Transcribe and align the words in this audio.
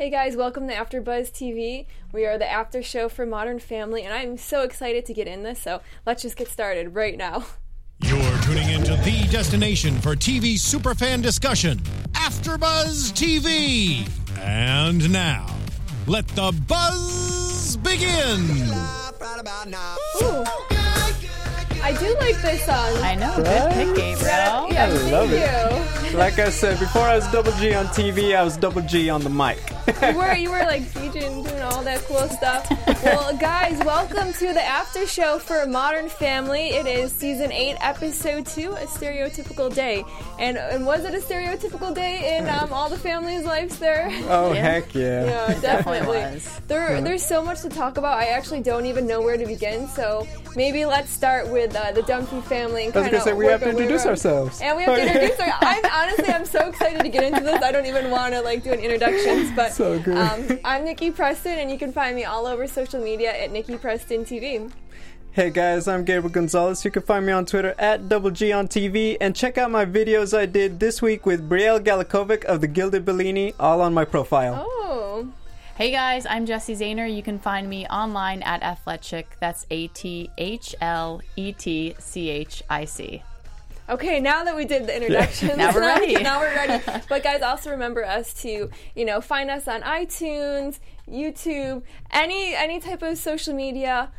Hey 0.00 0.08
guys, 0.08 0.34
welcome 0.34 0.66
to 0.68 0.72
AfterBuzz 0.72 1.30
TV. 1.30 1.84
We 2.10 2.24
are 2.24 2.38
the 2.38 2.50
after 2.50 2.82
show 2.82 3.10
for 3.10 3.26
Modern 3.26 3.58
Family, 3.58 4.02
and 4.02 4.14
I'm 4.14 4.38
so 4.38 4.62
excited 4.62 5.04
to 5.04 5.12
get 5.12 5.28
in 5.28 5.42
this. 5.42 5.60
So 5.60 5.82
let's 6.06 6.22
just 6.22 6.38
get 6.38 6.48
started 6.48 6.94
right 6.94 7.18
now. 7.18 7.44
You're 7.98 8.38
tuning 8.38 8.70
into 8.70 8.96
the 8.96 9.28
destination 9.30 10.00
for 10.00 10.16
TV 10.16 10.54
superfan 10.54 11.20
discussion, 11.20 11.80
AfterBuzz 12.12 13.12
TV. 13.12 14.08
And 14.38 15.12
now, 15.12 15.54
let 16.06 16.26
the 16.28 16.58
buzz 16.66 17.76
begin. 17.76 18.48
Ooh. 20.22 20.79
I 21.90 21.94
do 21.98 22.14
like 22.20 22.40
this 22.40 22.64
song. 22.64 22.76
I 23.02 23.16
know. 23.16 23.34
Good 23.34 23.72
pick, 23.72 23.96
Gabriel. 23.96 24.26
Yeah, 24.72 24.86
I 24.86 24.90
thank 24.90 25.12
love 25.12 25.30
you. 25.32 26.16
Like 26.16 26.38
I 26.38 26.48
said, 26.50 26.78
before 26.78 27.02
I 27.02 27.16
was 27.16 27.26
double 27.32 27.50
G 27.52 27.74
on 27.74 27.86
TV, 27.86 28.36
I 28.36 28.42
was 28.44 28.56
double 28.56 28.82
G 28.82 29.10
on 29.10 29.22
the 29.22 29.30
mic. 29.30 29.58
You 30.02 30.16
were 30.16 30.34
you 30.34 30.50
were 30.50 30.58
like 30.60 30.82
DJing, 30.82 31.44
doing 31.48 31.62
all 31.62 31.82
that 31.82 32.00
cool 32.02 32.28
stuff. 32.28 32.68
Well, 33.00 33.34
guys, 33.38 33.78
welcome 33.82 34.30
to 34.34 34.52
the 34.52 34.62
after 34.62 35.06
show 35.06 35.38
for 35.38 35.64
Modern 35.66 36.10
Family. 36.10 36.68
It 36.68 36.86
is 36.86 37.10
season 37.12 37.50
eight, 37.50 37.76
episode 37.80 38.44
two, 38.44 38.72
a 38.72 38.84
stereotypical 38.86 39.74
day. 39.74 40.04
And 40.38 40.58
and 40.58 40.84
was 40.84 41.04
it 41.06 41.14
a 41.14 41.18
stereotypical 41.18 41.94
day 41.94 42.36
in 42.36 42.46
um, 42.60 42.72
all 42.74 42.90
the 42.90 42.98
families' 42.98 43.46
lives 43.46 43.78
there? 43.78 44.08
Oh 44.28 44.52
Yeah. 44.52 44.60
heck 44.62 44.94
yeah! 44.94 45.24
Yeah, 45.24 45.46
Definitely 45.60 45.62
definitely. 46.00 46.18
was. 46.34 46.60
There, 46.68 47.00
there's 47.00 47.24
so 47.24 47.42
much 47.42 47.62
to 47.62 47.70
talk 47.70 47.96
about. 47.96 48.18
I 48.18 48.26
actually 48.26 48.60
don't 48.60 48.84
even 48.86 49.06
know 49.06 49.22
where 49.22 49.38
to 49.38 49.46
begin. 49.46 49.88
So 49.88 50.26
maybe 50.54 50.84
let's 50.84 51.10
start 51.10 51.48
with 51.48 51.74
uh, 51.80 51.92
the 51.92 52.02
Dunphy 52.02 52.42
family. 52.44 52.86
And 52.86 52.96
I 52.96 53.00
was 53.00 53.08
kinda 53.08 53.10
gonna 53.10 53.24
say 53.24 53.32
we 53.32 53.46
have 53.46 53.60
to 53.60 53.70
introduce 53.70 54.06
ourselves. 54.06 54.60
And 54.60 54.76
we 54.76 54.84
have 54.84 54.96
to 54.96 55.06
introduce 55.06 55.40
our. 55.40 55.52
I'm 55.60 55.84
honestly, 55.92 56.32
I'm 56.32 56.44
so 56.44 56.68
excited 56.68 57.00
to 57.02 57.08
get 57.08 57.24
into 57.24 57.40
this. 57.40 57.62
I 57.62 57.72
don't 57.72 57.86
even 57.86 58.10
want 58.10 58.34
to 58.34 58.40
like 58.42 58.62
do 58.62 58.72
an 58.72 58.80
introductions, 58.80 59.50
but 59.56 59.72
So 59.72 59.98
good. 59.98 60.16
Um, 60.16 60.60
I'm 60.64 60.84
Nikki 60.84 61.10
Preston, 61.10 61.58
and 61.58 61.70
you 61.70 61.78
can 61.78 61.92
find 61.92 62.14
me 62.14 62.24
all 62.24 62.46
over 62.46 62.66
social 62.66 63.02
media 63.02 63.32
at 63.32 63.50
Nikki 63.50 63.76
Preston 63.76 64.24
TV. 64.24 64.70
Hey 65.32 65.50
guys, 65.50 65.86
I'm 65.86 66.04
Gabriel 66.04 66.28
Gonzalez. 66.32 66.84
You 66.84 66.90
can 66.90 67.02
find 67.02 67.24
me 67.24 67.32
on 67.32 67.46
Twitter 67.46 67.72
at 67.78 68.08
double 68.08 68.32
G 68.32 68.52
on 68.52 68.66
TV, 68.66 69.16
and 69.20 69.34
check 69.34 69.58
out 69.58 69.70
my 69.70 69.84
videos 69.84 70.36
I 70.36 70.46
did 70.46 70.80
this 70.80 71.00
week 71.00 71.24
with 71.24 71.48
Brielle 71.48 71.78
Galikovic 71.78 72.44
of 72.44 72.60
the 72.60 72.66
Gilded 72.66 73.04
Bellini, 73.04 73.54
all 73.60 73.80
on 73.80 73.94
my 73.94 74.04
profile. 74.04 74.66
Oh, 74.66 75.28
Hey 75.80 75.92
guys, 75.92 76.26
I'm 76.28 76.44
Jesse 76.44 76.74
Zahner. 76.74 77.10
You 77.10 77.22
can 77.22 77.38
find 77.38 77.66
me 77.66 77.86
online 77.86 78.42
at 78.42 78.62
Athletic. 78.62 79.38
That's 79.40 79.64
A 79.70 79.86
T 79.86 80.30
H 80.36 80.74
L 80.82 81.22
E 81.36 81.54
T 81.54 81.94
C 81.98 82.28
H 82.28 82.62
I 82.68 82.84
C. 82.84 83.22
Okay, 83.88 84.20
now 84.20 84.44
that 84.44 84.54
we 84.54 84.66
did 84.66 84.86
the 84.86 84.94
introductions, 85.00 85.56
Now 85.56 85.72
we're 85.72 85.80
ready. 85.86 86.22
now 86.22 86.38
we're 86.38 86.54
ready. 86.54 86.84
But 87.08 87.22
guys, 87.22 87.40
also 87.40 87.70
remember 87.70 88.04
us 88.04 88.34
to, 88.42 88.68
you 88.94 89.04
know, 89.06 89.22
find 89.22 89.48
us 89.50 89.66
on 89.68 89.80
iTunes, 89.80 90.80
YouTube, 91.08 91.82
any 92.10 92.54
any 92.54 92.78
type 92.78 93.00
of 93.00 93.16
social 93.16 93.54
media. 93.54 94.12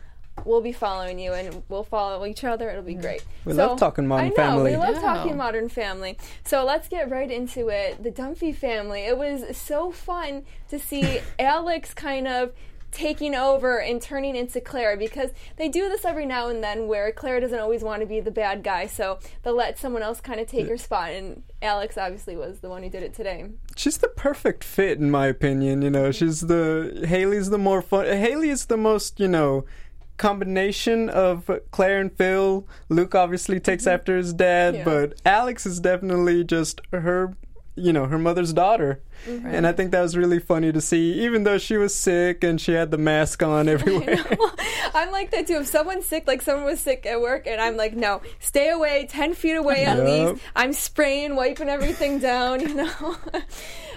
We'll 0.46 0.62
be 0.62 0.72
following 0.72 1.20
you, 1.20 1.34
and 1.34 1.64
we'll 1.70 1.84
follow 1.84 2.26
each 2.26 2.44
other. 2.44 2.70
It'll 2.70 2.84
be 2.84 2.96
great. 2.96 3.24
We 3.46 3.54
love 3.54 3.80
talking 3.80 4.08
Modern 4.08 4.26
I 4.26 4.30
know, 4.30 4.36
Family. 4.36 4.72
We 4.72 4.78
love 4.78 4.96
Yeah. 4.96 5.02
talking 5.02 5.38
Modern 5.38 5.70
Family. 5.70 6.18
So 6.44 6.64
let's 6.64 6.88
get 6.88 7.10
right 7.10 7.30
into 7.30 7.70
it. 7.70 8.02
The 8.02 8.12
Dunphy 8.12 8.56
family. 8.56 9.02
It 9.02 9.18
was 9.18 9.58
so 9.58 9.92
fun 9.92 10.44
to 10.70 10.80
see 10.80 11.22
Alex 11.40 11.94
kind 11.94 12.28
of 12.28 12.54
taking 12.92 13.34
over 13.34 13.80
and 13.80 14.02
turning 14.02 14.36
into 14.36 14.60
Claire 14.60 14.98
because 14.98 15.32
they 15.58 15.70
do 15.70 15.90
this 15.90 16.06
every 16.06 16.26
now 16.26 16.50
and 16.50 16.64
then 16.64 16.88
where 16.88 17.12
Claire 17.12 17.40
doesn't 17.40 17.60
always 17.60 17.84
want 17.84 18.02
to 18.02 18.06
be 18.06 18.20
the 18.20 18.32
bad 18.32 18.64
guy, 18.64 18.86
so 18.86 19.20
they'll 19.44 19.56
let 19.56 19.80
someone 19.80 20.04
else 20.04 20.20
kind 20.22 20.40
of 20.40 20.48
take 20.48 20.68
her 20.68 20.78
spot. 20.78 21.12
And 21.12 21.44
Alex 21.62 21.98
obviously 21.98 22.36
was 22.36 22.60
the 22.60 22.70
one 22.70 22.84
who 22.84 22.90
did 22.90 23.04
it 23.04 23.14
today. 23.14 23.46
She's 23.76 23.98
the 23.98 24.10
perfect 24.10 24.64
fit, 24.64 25.00
in 25.00 25.10
my 25.10 25.28
opinion. 25.28 25.82
You 25.82 25.90
know, 25.90 26.10
mm-hmm. 26.10 26.26
she's 26.26 26.42
the 26.42 27.06
Haley's 27.08 27.50
the 27.50 27.58
more 27.58 27.82
fun. 27.82 28.06
Haley 28.06 28.50
is 28.50 28.66
the 28.66 28.78
most, 28.78 29.20
you 29.20 29.28
know, 29.28 29.66
combination 30.22 31.10
of 31.10 31.50
Claire 31.72 32.00
and 32.00 32.16
Phil. 32.16 32.68
Luke 32.90 33.16
obviously 33.16 33.60
takes 33.60 33.84
mm-hmm. 33.84 33.96
after 33.96 34.16
his 34.16 34.34
dad, 34.34 34.76
Yeah. 34.76 34.84
but 34.84 35.20
Alex 35.26 35.66
is 35.66 35.80
definitely 35.80 36.44
just 36.44 36.80
her, 36.92 37.36
you 37.76 37.92
know, 37.92 38.06
her 38.06 38.20
mother's 38.20 38.54
daughter. 38.54 39.02
Mm-hmm. 39.28 39.48
And 39.48 39.66
I 39.66 39.72
think 39.72 39.92
that 39.92 40.02
was 40.02 40.16
really 40.16 40.40
funny 40.40 40.72
to 40.72 40.80
see, 40.80 41.14
even 41.26 41.44
though 41.44 41.58
she 41.58 41.76
was 41.76 41.96
sick 41.96 42.44
and 42.44 42.62
she 42.62 42.74
had 42.74 42.92
the 42.92 43.00
mask 43.00 43.42
on 43.42 43.68
everywhere. 43.76 44.24
I'm 44.94 45.10
like 45.12 45.32
that 45.32 45.48
too. 45.48 45.56
If 45.56 45.68
someone's 45.68 46.06
sick, 46.06 46.28
like 46.28 46.44
someone 46.44 46.66
was 46.66 46.80
sick 46.80 47.08
at 47.08 47.20
work, 47.20 47.48
and 47.48 47.60
I'm 47.60 47.76
like, 47.76 47.96
no, 47.96 48.22
stay 48.40 48.70
away, 48.70 49.08
ten 49.10 49.34
feet 49.34 49.56
away 49.56 49.86
at 49.86 50.06
least. 50.06 50.40
I'm 50.56 50.74
spraying, 50.74 51.36
wiping 51.36 51.68
everything 51.70 52.20
down. 52.20 52.60
You 52.60 52.76
know. 52.76 53.18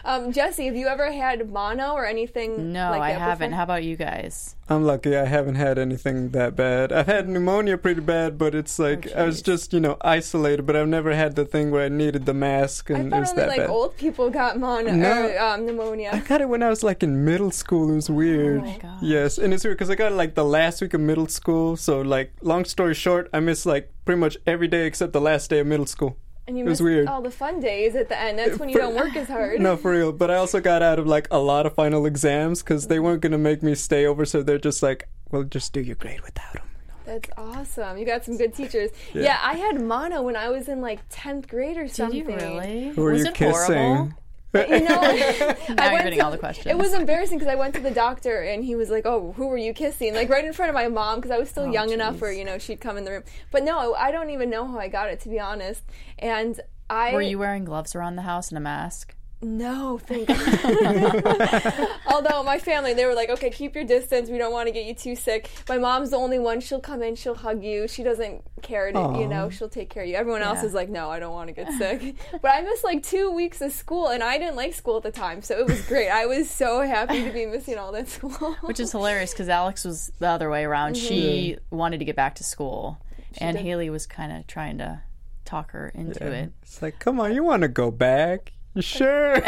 um, 0.05 0.33
Jesse, 0.33 0.67
have 0.67 0.77
you 0.77 0.87
ever 0.87 1.11
had 1.11 1.51
mono 1.51 1.93
or 1.93 2.05
anything? 2.07 2.73
No, 2.73 2.91
like 2.91 3.01
I 3.03 3.13
that 3.15 3.21
haven't. 3.21 3.51
before? 3.51 3.57
How 3.57 3.63
about 3.65 3.85
you 3.85 3.97
guys? 3.97 4.55
I'm 4.69 4.85
lucky 4.85 5.15
I 5.17 5.27
haven't 5.27 5.57
had 5.57 5.79
anything 5.79 6.31
that 6.31 6.57
bad. 6.57 6.91
I've 6.93 7.07
had 7.07 7.29
pneumonia 7.29 7.77
pretty 7.77 8.01
bad, 8.01 8.39
but 8.39 8.55
it's 8.55 8.79
like 8.79 9.13
I 9.13 9.25
was 9.25 9.43
just, 9.43 9.73
you 9.75 9.81
know, 9.81 9.99
isolated, 10.01 10.63
but 10.67 10.75
I've 10.75 10.89
never 10.89 11.15
had 11.15 11.37
the 11.37 11.45
thing 11.45 11.71
where 11.71 11.85
I 11.85 11.89
needed 11.91 12.25
the 12.25 12.33
mask 12.33 12.91
I 12.91 12.95
and 12.95 13.07
it 13.09 13.11
thought 13.11 13.21
was 13.21 13.31
only 13.31 13.43
that 13.43 13.49
like 13.49 13.59
bad. 13.59 13.71
old 13.71 13.97
people 13.99 14.31
got 14.31 14.59
mono 14.59 14.93
No. 14.93 15.27
or 15.29 15.39
um, 15.39 15.67
pneumonia. 15.67 16.11
I 16.13 16.21
got 16.21 16.41
it 16.41 16.49
when 16.49 16.63
I 16.63 16.71
was 16.71 16.83
like 16.83 17.03
in 17.03 17.25
middle 17.25 17.51
school. 17.51 17.91
It 17.93 17.97
was 17.97 18.09
weird. 18.09 18.61
Oh 18.63 18.65
my 18.65 18.79
gosh. 18.79 18.99
Yes, 19.03 19.37
and 19.39 19.53
it's 19.53 19.65
weird 19.65 19.77
because 19.77 19.91
I 19.91 19.97
got 19.97 20.13
it 20.13 20.15
like 20.17 20.35
the 20.35 20.45
last 20.45 20.81
week 20.81 20.95
of 20.95 21.01
middle 21.03 21.29
school. 21.29 21.77
So, 21.77 22.01
like, 22.01 22.33
long 22.41 22.65
story 22.65 22.95
short, 22.95 23.29
I 23.35 23.41
missed 23.41 23.67
like 23.67 23.93
pretty 24.07 24.19
much 24.21 24.39
every 24.47 24.69
day 24.69 24.87
except 24.87 25.13
the 25.13 25.21
last 25.21 25.51
day 25.51 25.59
of 25.61 25.67
middle 25.67 25.87
school. 25.87 26.17
And 26.47 26.59
you 26.59 26.67
It 26.67 26.69
was 26.69 26.83
weird. 26.83 27.09
all 27.09 27.23
the 27.23 27.31
fun 27.31 27.59
days 27.61 27.95
at 27.97 28.09
the 28.11 28.19
end. 28.21 28.39
That's 28.39 28.59
when 28.59 28.69
you 28.69 28.75
For- 28.75 28.81
don't 28.83 28.95
work 28.95 29.17
as 29.17 29.29
hard. 29.29 29.61
No, 29.63 29.77
for 29.77 29.93
real. 29.93 30.13
But 30.13 30.31
I 30.31 30.37
also 30.37 30.61
got 30.61 30.83
out 30.83 30.99
of 30.99 31.07
like 31.07 31.27
a 31.31 31.39
lot 31.39 31.65
of 31.67 31.75
final 31.75 32.05
exams 32.05 32.63
because 32.63 32.89
they 32.89 32.99
weren't 32.99 33.23
gonna 33.23 33.39
make 33.39 33.63
me 33.63 33.75
stay 33.75 34.05
over. 34.07 34.25
So 34.27 34.43
they're 34.43 34.59
just 34.59 34.83
like, 34.83 35.09
well, 35.31 35.43
just 35.45 35.73
do 35.73 35.81
your 35.81 35.97
grade 35.97 36.21
without 36.21 36.53
them. 36.53 36.69
That's 37.07 37.29
awesome. 37.37 37.99
You 37.99 38.05
got 38.07 38.25
some 38.25 38.37
good 38.37 38.55
teachers. 38.55 38.91
Yeah. 39.13 39.39
I 39.43 39.55
had 39.55 39.81
mono 39.81 40.23
when 40.23 40.37
I 40.37 40.49
was 40.51 40.69
in 40.69 40.81
like 40.81 41.07
10th 41.11 41.49
grade 41.49 41.77
or 41.77 41.83
Did 41.85 41.95
something. 41.95 42.19
you 42.19 42.25
really? 42.27 42.89
Who 42.91 43.05
are 43.07 43.13
Was 43.13 43.23
you 43.23 43.29
it 43.29 43.35
kissing? 43.35 43.75
horrible? 43.77 44.13
You 44.55 44.81
know, 44.81 44.99
I 45.03 45.57
you're 45.69 45.77
went 45.93 46.05
getting 46.05 46.21
all 46.21 46.31
the 46.31 46.39
questions. 46.39 46.67
It 46.67 46.79
was 46.79 46.95
embarrassing 46.95 47.39
because 47.39 47.53
I 47.53 47.57
went 47.57 47.75
to 47.75 47.81
the 47.81 47.91
doctor 47.91 48.43
and 48.43 48.65
he 48.65 48.77
was 48.77 48.91
like, 48.91 49.05
"Oh, 49.07 49.33
who 49.37 49.49
were 49.49 49.57
you 49.59 49.73
kissing?" 49.75 50.15
Like 50.15 50.29
right 50.29 50.45
in 50.45 50.53
front 50.53 50.71
of 50.71 50.75
my 50.75 50.89
mom 50.89 51.17
because 51.19 51.31
I 51.31 51.39
was 51.39 51.49
still 51.49 51.65
Oh, 51.65 51.73
young 51.73 51.91
enough 51.91 52.17
jeez. 52.17 52.21
where 52.21 52.33
you 52.33 52.45
know 52.45 52.59
she'd 52.59 52.81
come 52.81 52.97
in 52.97 53.05
the 53.05 53.11
room. 53.11 53.25
But 53.51 53.65
no, 53.65 53.95
I 53.95 54.11
don't 54.11 54.31
even 54.31 54.51
know 54.51 54.67
how 54.67 54.79
I 54.79 54.89
got 54.89 55.09
it 55.11 55.21
to 55.21 55.29
be 55.29 55.41
honest. 55.41 55.83
And 56.19 56.61
I 56.89 57.13
Were 57.13 57.23
you 57.23 57.39
wearing 57.39 57.65
gloves 57.65 57.95
around 57.95 58.17
the 58.17 58.23
house 58.23 58.49
and 58.51 58.59
a 58.59 58.61
mask? 58.61 59.15
No, 59.45 59.99
thank 59.99 60.29
God. 60.29 61.89
Although 62.07 62.43
my 62.43 62.59
family, 62.59 62.95
they 62.95 63.07
were 63.07 63.15
like, 63.15 63.31
"Okay, 63.31 63.51
keep 63.51 63.75
your 63.75 63.85
distance. 63.85 64.31
We 64.31 64.39
don't 64.39 64.53
want 64.53 64.67
to 64.69 64.73
get 64.73 64.87
you 64.87 64.95
too 64.95 65.15
sick." 65.15 65.51
My 65.69 65.79
mom's 65.79 66.11
the 66.11 66.17
only 66.17 66.39
one. 66.39 66.61
She'll 66.61 66.81
come 66.81 67.03
in, 67.03 67.15
she'll 67.15 67.35
hug 67.35 67.63
you. 67.63 67.87
She 67.87 68.03
doesn't 68.03 68.43
care 68.63 68.91
to, 68.91 69.17
you 69.19 69.29
know, 69.29 69.51
she'll 69.51 69.69
take 69.69 69.91
care 69.91 70.03
of 70.03 70.09
you. 70.09 70.15
Everyone 70.15 70.43
else 70.43 70.63
is 70.63 70.75
like, 70.75 70.89
"No, 70.89 71.11
I 71.11 71.19
don't 71.21 71.33
want 71.33 71.49
to 71.49 71.53
get 71.53 71.73
sick." 71.79 72.17
but 72.41 72.49
I 72.49 72.63
missed 72.63 72.85
like 72.85 73.03
two 73.03 73.31
weeks 73.31 73.61
of 73.61 73.73
school, 73.73 74.09
and 74.09 74.23
I 74.23 74.39
didn't 74.39 74.57
like 74.57 74.75
school 74.75 74.97
at 74.97 75.03
the 75.03 75.13
time, 75.13 75.43
so 75.43 75.59
it 75.59 75.67
was 75.67 75.81
great. 75.87 76.09
I 76.09 76.27
was 76.27 76.51
so 76.51 76.81
happy 76.81 77.25
to 77.25 77.31
be 77.31 77.47
missing 77.47 77.79
all 77.79 77.93
that 77.93 78.09
school. 78.09 78.57
Which 78.63 78.81
is 78.81 78.93
hilarious 78.93 79.33
because 79.33 79.49
Alex 79.49 79.85
was 79.85 80.11
the 80.19 80.29
other 80.29 80.51
way 80.51 80.65
around. 80.65 80.97
She 80.97 81.57
mm-hmm. 81.59 81.77
wanted 81.77 81.99
to 81.99 82.05
get 82.05 82.17
back 82.17 82.37
to 82.37 82.45
school, 82.45 82.99
and 83.39 83.57
did. 83.57 83.65
Haley 83.65 83.91
was 83.91 84.07
kind 84.07 84.33
of 84.33 84.47
trying 84.47 84.79
to 84.79 85.03
talk 85.45 85.73
her 85.73 85.91
into 85.95 86.27
it. 86.27 86.53
It's 86.63 86.83
like, 86.83 86.99
come 86.99 87.21
on, 87.21 87.35
you 87.35 87.45
want 87.45 87.63
to 87.63 87.69
go 87.69 87.91
back? 87.91 88.53
Sure? 88.81 89.37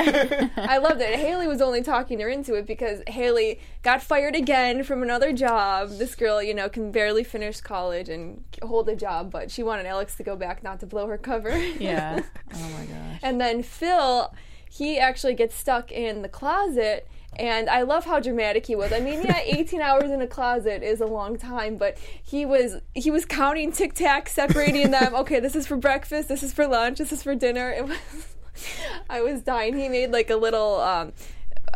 I 0.56 0.78
loved 0.78 1.00
it. 1.00 1.19
Haley 1.19 1.48
was 1.48 1.60
only 1.60 1.82
talking 1.82 2.20
her 2.20 2.28
into 2.28 2.54
it 2.54 2.66
because 2.66 3.03
Haley 3.09 3.60
got 3.82 4.03
fired 4.03 4.37
again 4.37 4.84
from 4.84 5.03
another 5.03 5.32
job. 5.32 5.91
This 5.91 6.14
girl, 6.14 6.42
you 6.42 6.54
know, 6.54 6.69
can 6.69 6.92
barely 6.92 7.25
finish 7.25 7.60
college 7.60 8.09
and 8.09 8.44
hold 8.62 8.88
a 8.88 8.94
job, 8.94 9.32
but 9.32 9.50
she 9.50 9.62
wanted 9.62 9.86
Alex 9.86 10.16
to 10.16 10.22
go 10.22 10.36
back, 10.36 10.62
not 10.62 10.81
to 10.81 10.86
blow 10.86 11.09
her 11.09 11.19
cover. 11.19 11.56
Yeah. 11.59 12.22
oh 12.54 12.69
my 12.78 12.84
gosh. 12.86 13.20
And 13.22 13.41
then 13.41 13.62
Phil, 13.62 14.32
he 14.70 14.98
actually 14.98 15.34
gets 15.34 15.56
stuck 15.56 15.91
in 15.91 16.22
the 16.22 16.28
closet. 16.28 17.09
And 17.38 17.69
I 17.69 17.82
love 17.82 18.06
how 18.06 18.19
dramatic 18.19 18.65
he 18.65 18.74
was. 18.74 18.92
I 18.92 19.00
mean, 19.00 19.22
yeah, 19.22 19.41
18 19.45 19.83
hours 19.83 20.10
in 20.10 20.22
a 20.22 20.27
closet 20.27 20.83
is 20.83 21.00
a 21.00 21.06
long 21.06 21.36
time, 21.36 21.77
but 21.77 21.98
he 22.22 22.47
was 22.47 22.77
he 22.95 23.10
was 23.10 23.27
counting 23.27 23.72
tic 23.72 23.95
tacs, 23.95 24.28
separating 24.28 24.91
them. 24.91 25.15
Okay, 25.15 25.39
this 25.39 25.54
is 25.54 25.66
for 25.66 25.77
breakfast. 25.77 26.28
This 26.28 26.42
is 26.42 26.54
for 26.54 26.66
lunch. 26.66 26.97
This 26.97 27.12
is 27.12 27.22
for 27.22 27.34
dinner. 27.34 27.71
It 27.71 27.84
was. 27.86 28.35
I 29.10 29.20
was 29.22 29.42
dying. 29.42 29.76
He 29.76 29.88
made 29.88 30.10
like 30.10 30.30
a 30.30 30.36
little. 30.36 30.80
Um, 30.80 31.12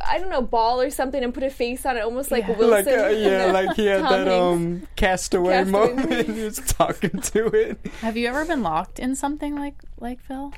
I 0.03 0.19
don't 0.19 0.31
know, 0.31 0.41
ball 0.41 0.81
or 0.81 0.89
something, 0.89 1.23
and 1.23 1.35
put 1.35 1.43
a 1.43 1.51
face 1.51 1.85
on 1.85 1.97
it, 1.99 2.01
almost 2.01 2.31
like 2.31 2.47
Yeah. 2.49 2.57
Wilson. 2.57 2.71
like, 2.71 3.05
uh, 3.05 3.09
yeah, 3.09 3.45
like 3.53 3.77
he 3.77 3.87
had 3.87 4.03
that 4.05 4.29
um 4.29 4.87
castaway, 4.97 5.53
Castaway 5.65 5.95
moment. 5.95 6.27
he 6.27 6.43
was 6.45 6.59
talking 6.59 7.21
to 7.21 7.47
it. 7.49 7.79
Have 8.01 8.17
you 8.17 8.27
ever 8.29 8.45
been 8.47 8.63
locked 8.63 8.99
in 8.99 9.15
something 9.15 9.57
like 9.57 9.75
like 9.99 10.21
Phil? 10.21 10.55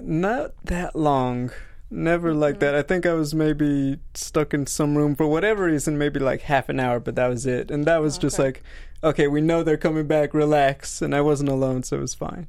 Not 0.00 0.52
that 0.64 0.94
long. 0.94 1.50
Never 1.90 2.32
like 2.32 2.54
Mm-hmm. 2.56 2.60
that. 2.60 2.74
I 2.76 2.82
think 2.82 3.06
I 3.06 3.14
was 3.14 3.34
maybe 3.34 3.98
stuck 4.14 4.54
in 4.54 4.66
some 4.66 4.96
room 4.96 5.16
for 5.16 5.26
whatever 5.26 5.64
reason, 5.64 5.98
maybe 5.98 6.20
like 6.20 6.42
half 6.42 6.68
an 6.68 6.78
hour, 6.78 7.00
but 7.00 7.16
that 7.16 7.26
was 7.26 7.46
it. 7.46 7.70
And 7.70 7.84
that 7.86 8.00
was 8.00 8.18
just 8.18 8.38
Okay. 8.38 8.44
like, 8.44 8.62
okay, 9.02 9.26
we 9.26 9.40
know 9.40 9.64
they're 9.64 9.76
coming 9.78 10.06
back, 10.06 10.32
relax. 10.32 11.02
And 11.02 11.12
I 11.14 11.20
wasn't 11.22 11.48
alone, 11.48 11.82
so 11.82 11.96
it 11.96 12.00
was 12.00 12.14
fine. 12.14 12.46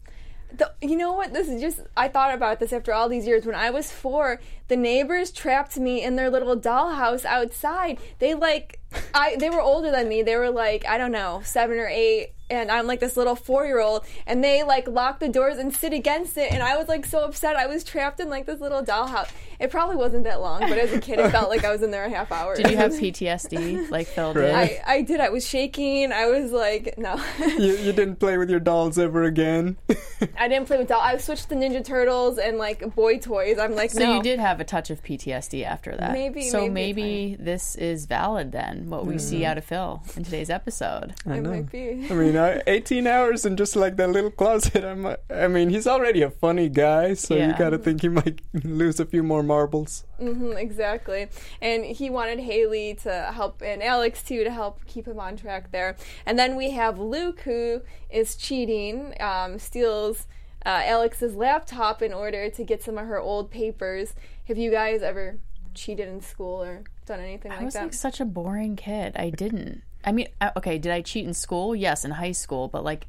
The, 0.53 0.71
you 0.81 0.98
know 0.98 1.13
what? 1.13 1.33
This 1.33 1.48
is 1.48 1.62
just. 1.62 1.81
I 1.95 2.07
thought 2.07 2.33
about 2.33 2.59
this 2.59 2.74
after 2.74 2.94
all 2.94 3.07
these 3.07 3.25
years. 3.25 3.45
When 3.45 3.56
I 3.56 3.69
was 3.69 3.92
four, 3.92 4.39
the 4.68 4.75
neighbors 4.75 5.31
trapped 5.31 5.77
me 5.77 6.03
in 6.03 6.15
their 6.15 6.30
little 6.30 6.57
dollhouse 6.57 7.25
outside. 7.25 8.00
They 8.19 8.33
like, 8.33 8.80
I. 9.13 9.36
They 9.38 9.50
were 9.50 9.62
older 9.62 9.92
than 9.92 10.09
me. 10.09 10.24
They 10.24 10.36
were 10.36 10.50
like, 10.51 10.86
I 10.86 10.98
don't 10.98 11.12
know, 11.12 11.42
seven 11.45 11.77
or 11.77 11.88
eight, 11.88 12.33
and 12.50 12.69
I'm 12.69 12.86
like 12.86 13.00
this 13.00 13.15
little 13.15 13.36
four 13.36 13.65
year 13.65 13.80
old, 13.80 14.06
and 14.27 14.44
they 14.44 14.62
like 14.63 14.88
lock 14.88 15.19
the 15.19 15.30
doors 15.30 15.57
and 15.57 15.74
sit 15.74 15.94
against 15.94 16.38
it, 16.38 16.51
and 16.51 16.62
I 16.62 16.75
was 16.77 16.88
like 16.88 17.06
so 17.06 17.24
upset. 17.24 17.56
I 17.56 17.65
was 17.65 17.83
trapped 17.83 18.19
in 18.19 18.30
like 18.30 18.45
this 18.45 18.59
little 18.59 18.83
dollhouse. 18.83 19.31
It 19.62 19.69
probably 19.72 19.96
wasn't 19.96 20.24
that 20.24 20.42
long, 20.42 20.62
but 20.62 20.78
as 20.78 20.92
a 20.92 21.00
kid, 21.00 21.19
it 21.19 21.31
felt 21.31 21.50
like 21.50 21.63
I 21.63 21.72
was 21.72 21.81
in 21.84 21.92
there 21.92 22.04
a 22.06 22.10
half 22.10 22.31
hour. 22.31 22.56
Did 22.56 22.69
you 22.72 22.78
have 22.78 22.92
PTSD 23.02 23.90
like 23.90 24.08
Phil 24.08 24.34
did? 24.34 24.54
I, 24.54 24.81
I 24.86 25.02
did. 25.02 25.19
I 25.19 25.30
was 25.30 25.48
shaking. 25.48 26.12
I 26.12 26.25
was 26.28 26.52
like, 26.52 26.98
no. 26.98 27.22
You, 27.40 27.78
you 27.78 27.94
didn't 27.94 28.16
play 28.18 28.38
with 28.38 28.50
your 28.50 28.60
dolls 28.60 28.98
ever 28.98 29.24
again. 29.24 29.78
I 30.38 30.48
didn't 30.48 30.66
play 30.68 30.78
with 30.78 30.88
dolls. 30.88 31.04
I 31.06 31.18
switched 31.18 31.50
to 31.50 31.56
Ninja 31.56 31.84
Turtles 31.84 32.38
and 32.38 32.58
like 32.58 32.96
boy 32.96 33.19
toys. 33.19 33.60
I'm 33.60 33.75
like, 33.75 33.92
So 33.92 34.00
no. 34.00 34.16
you 34.16 34.24
did 34.24 34.40
have 34.40 34.60
a 34.60 34.63
touch 34.63 34.90
of 34.90 35.04
PTSD 35.04 35.64
after 35.64 35.96
that. 35.96 36.12
Maybe- 36.12 36.50
So 36.50 36.68
maybe 36.68 37.02
maybe, 37.02 37.36
this 37.40 37.75
is 37.75 38.06
valid 38.06 38.52
then. 38.52 38.90
What 38.90 39.06
we 39.06 39.18
see 39.18 39.42
mm. 39.42 39.46
out 39.46 39.57
of 39.57 39.66
Phil 39.66 40.02
in 40.16 40.24
today's 40.24 40.50
episode. 40.50 41.14
I 41.25 41.38
It 41.38 41.42
know. 41.42 41.52
might 41.52 41.72
be. 41.72 42.07
I 42.10 42.14
mean, 42.14 42.38
I, 42.38 42.62
18 42.68 43.07
hours 43.07 43.46
in 43.46 43.57
just 43.57 43.75
like 43.75 43.98
that 43.98 44.10
little 44.10 44.31
closet. 44.31 44.84
I'm, 44.84 45.16
I 45.30 45.48
mean, 45.48 45.69
he's 45.69 45.88
already 45.88 46.22
a 46.22 46.30
funny 46.30 46.69
guy, 46.69 47.14
so 47.14 47.36
you 47.36 47.54
gotta 47.57 47.78
think 47.78 48.02
he 48.02 48.10
might 48.10 48.42
lose 48.64 49.00
a 49.00 49.06
few 49.06 49.24
more 49.24 49.44
marbles. 49.51 50.03
Mm-hmm, 50.19 50.53
exactly. 50.65 51.27
And 51.62 51.83
he 51.86 52.09
wanted 52.09 52.39
Haley 52.39 52.95
to 53.03 53.13
help, 53.33 53.62
and 53.62 53.81
Alex 53.83 54.24
too, 54.24 54.44
to 54.44 54.51
help 54.51 54.86
keep 54.86 55.06
him 55.07 55.19
on 55.19 55.36
track 55.38 55.71
there. 55.71 55.95
And 56.25 56.38
then 56.39 56.56
we 56.56 56.71
have 56.71 57.00
Luke, 57.00 57.42
who 57.42 57.81
is 58.09 58.36
cheating, 58.36 59.13
um, 59.19 59.59
steals 59.59 60.27
uh, 60.65 60.81
Alex's 60.95 61.36
laptop 61.36 62.01
in 62.01 62.13
order 62.13 62.50
to 62.57 62.63
get 62.63 62.83
some 62.83 62.98
of 62.98 63.06
her 63.07 63.19
old 63.19 63.50
papers. 63.51 64.13
Have 64.48 64.57
you 64.57 64.71
guys 64.71 65.01
ever 65.01 65.38
cheated 65.74 66.07
in 66.07 66.21
school 66.21 66.62
or 66.63 66.83
done 67.06 67.19
anything 67.19 67.51
I 67.51 67.56
like 67.56 67.65
was 67.65 67.74
that? 67.74 67.83
like 67.83 67.94
such 67.94 68.19
a 68.19 68.25
boring 68.25 68.75
kid. 68.75 69.15
I 69.15 69.30
didn't. 69.31 69.81
I 70.06 70.12
mean, 70.12 70.27
okay, 70.57 70.77
did 70.77 70.92
I 70.92 71.01
cheat 71.01 71.25
in 71.25 71.33
school? 71.33 71.75
Yes, 71.75 72.06
in 72.06 72.12
high 72.12 72.31
school, 72.33 72.68
but 72.68 72.83
like, 72.83 73.07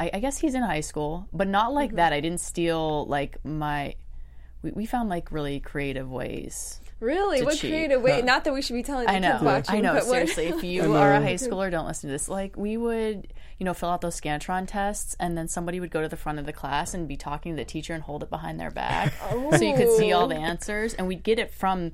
I, 0.00 0.10
I 0.14 0.18
guess 0.20 0.38
he's 0.38 0.54
in 0.54 0.62
high 0.62 0.80
school, 0.90 1.28
but 1.32 1.46
not 1.48 1.72
like 1.72 1.90
Mm-hmm. 1.90 1.96
that. 1.96 2.12
I 2.12 2.20
didn't 2.20 2.40
steal 2.40 3.06
like 3.06 3.36
my. 3.44 3.94
We, 4.62 4.70
we 4.72 4.86
found 4.86 5.08
like 5.08 5.30
really 5.32 5.60
creative 5.60 6.10
ways. 6.10 6.80
really? 7.00 7.40
to 7.40 7.44
What 7.44 7.56
cheat. 7.58 7.70
creative 7.70 8.00
way? 8.02 8.22
Not 8.22 8.44
that 8.44 8.54
we 8.54 8.62
should 8.62 8.74
be 8.74 8.82
telling 8.82 9.06
the 9.06 9.12
I 9.12 9.18
know. 9.18 9.32
kids 9.32 9.42
watching, 9.42 9.74
I 9.76 9.80
know. 9.80 9.94
but 9.94 10.04
Seriously, 10.04 10.46
if 10.46 10.64
you 10.64 10.94
are 10.94 11.12
a 11.12 11.20
high 11.20 11.34
schooler, 11.34 11.70
don't 11.70 11.86
listen 11.86 12.08
to 12.08 12.12
this. 12.12 12.28
Like 12.28 12.56
we 12.56 12.76
would, 12.76 13.32
you 13.58 13.64
know, 13.64 13.74
fill 13.74 13.88
out 13.90 14.00
those 14.00 14.20
Scantron 14.20 14.66
tests, 14.66 15.16
and 15.18 15.36
then 15.36 15.48
somebody 15.48 15.80
would 15.80 15.90
go 15.90 16.00
to 16.00 16.08
the 16.08 16.16
front 16.16 16.38
of 16.38 16.46
the 16.46 16.52
class 16.52 16.94
and 16.94 17.08
be 17.08 17.16
talking 17.16 17.52
to 17.52 17.56
the 17.56 17.64
teacher 17.64 17.92
and 17.92 18.02
hold 18.04 18.22
it 18.22 18.30
behind 18.30 18.60
their 18.60 18.70
back, 18.70 19.12
so 19.30 19.60
you 19.62 19.74
could 19.74 19.90
see 19.96 20.12
all 20.12 20.24
oh. 20.24 20.28
the 20.28 20.36
answers, 20.36 20.94
and 20.94 21.06
we'd 21.08 21.22
get 21.22 21.38
it 21.38 21.52
from. 21.52 21.92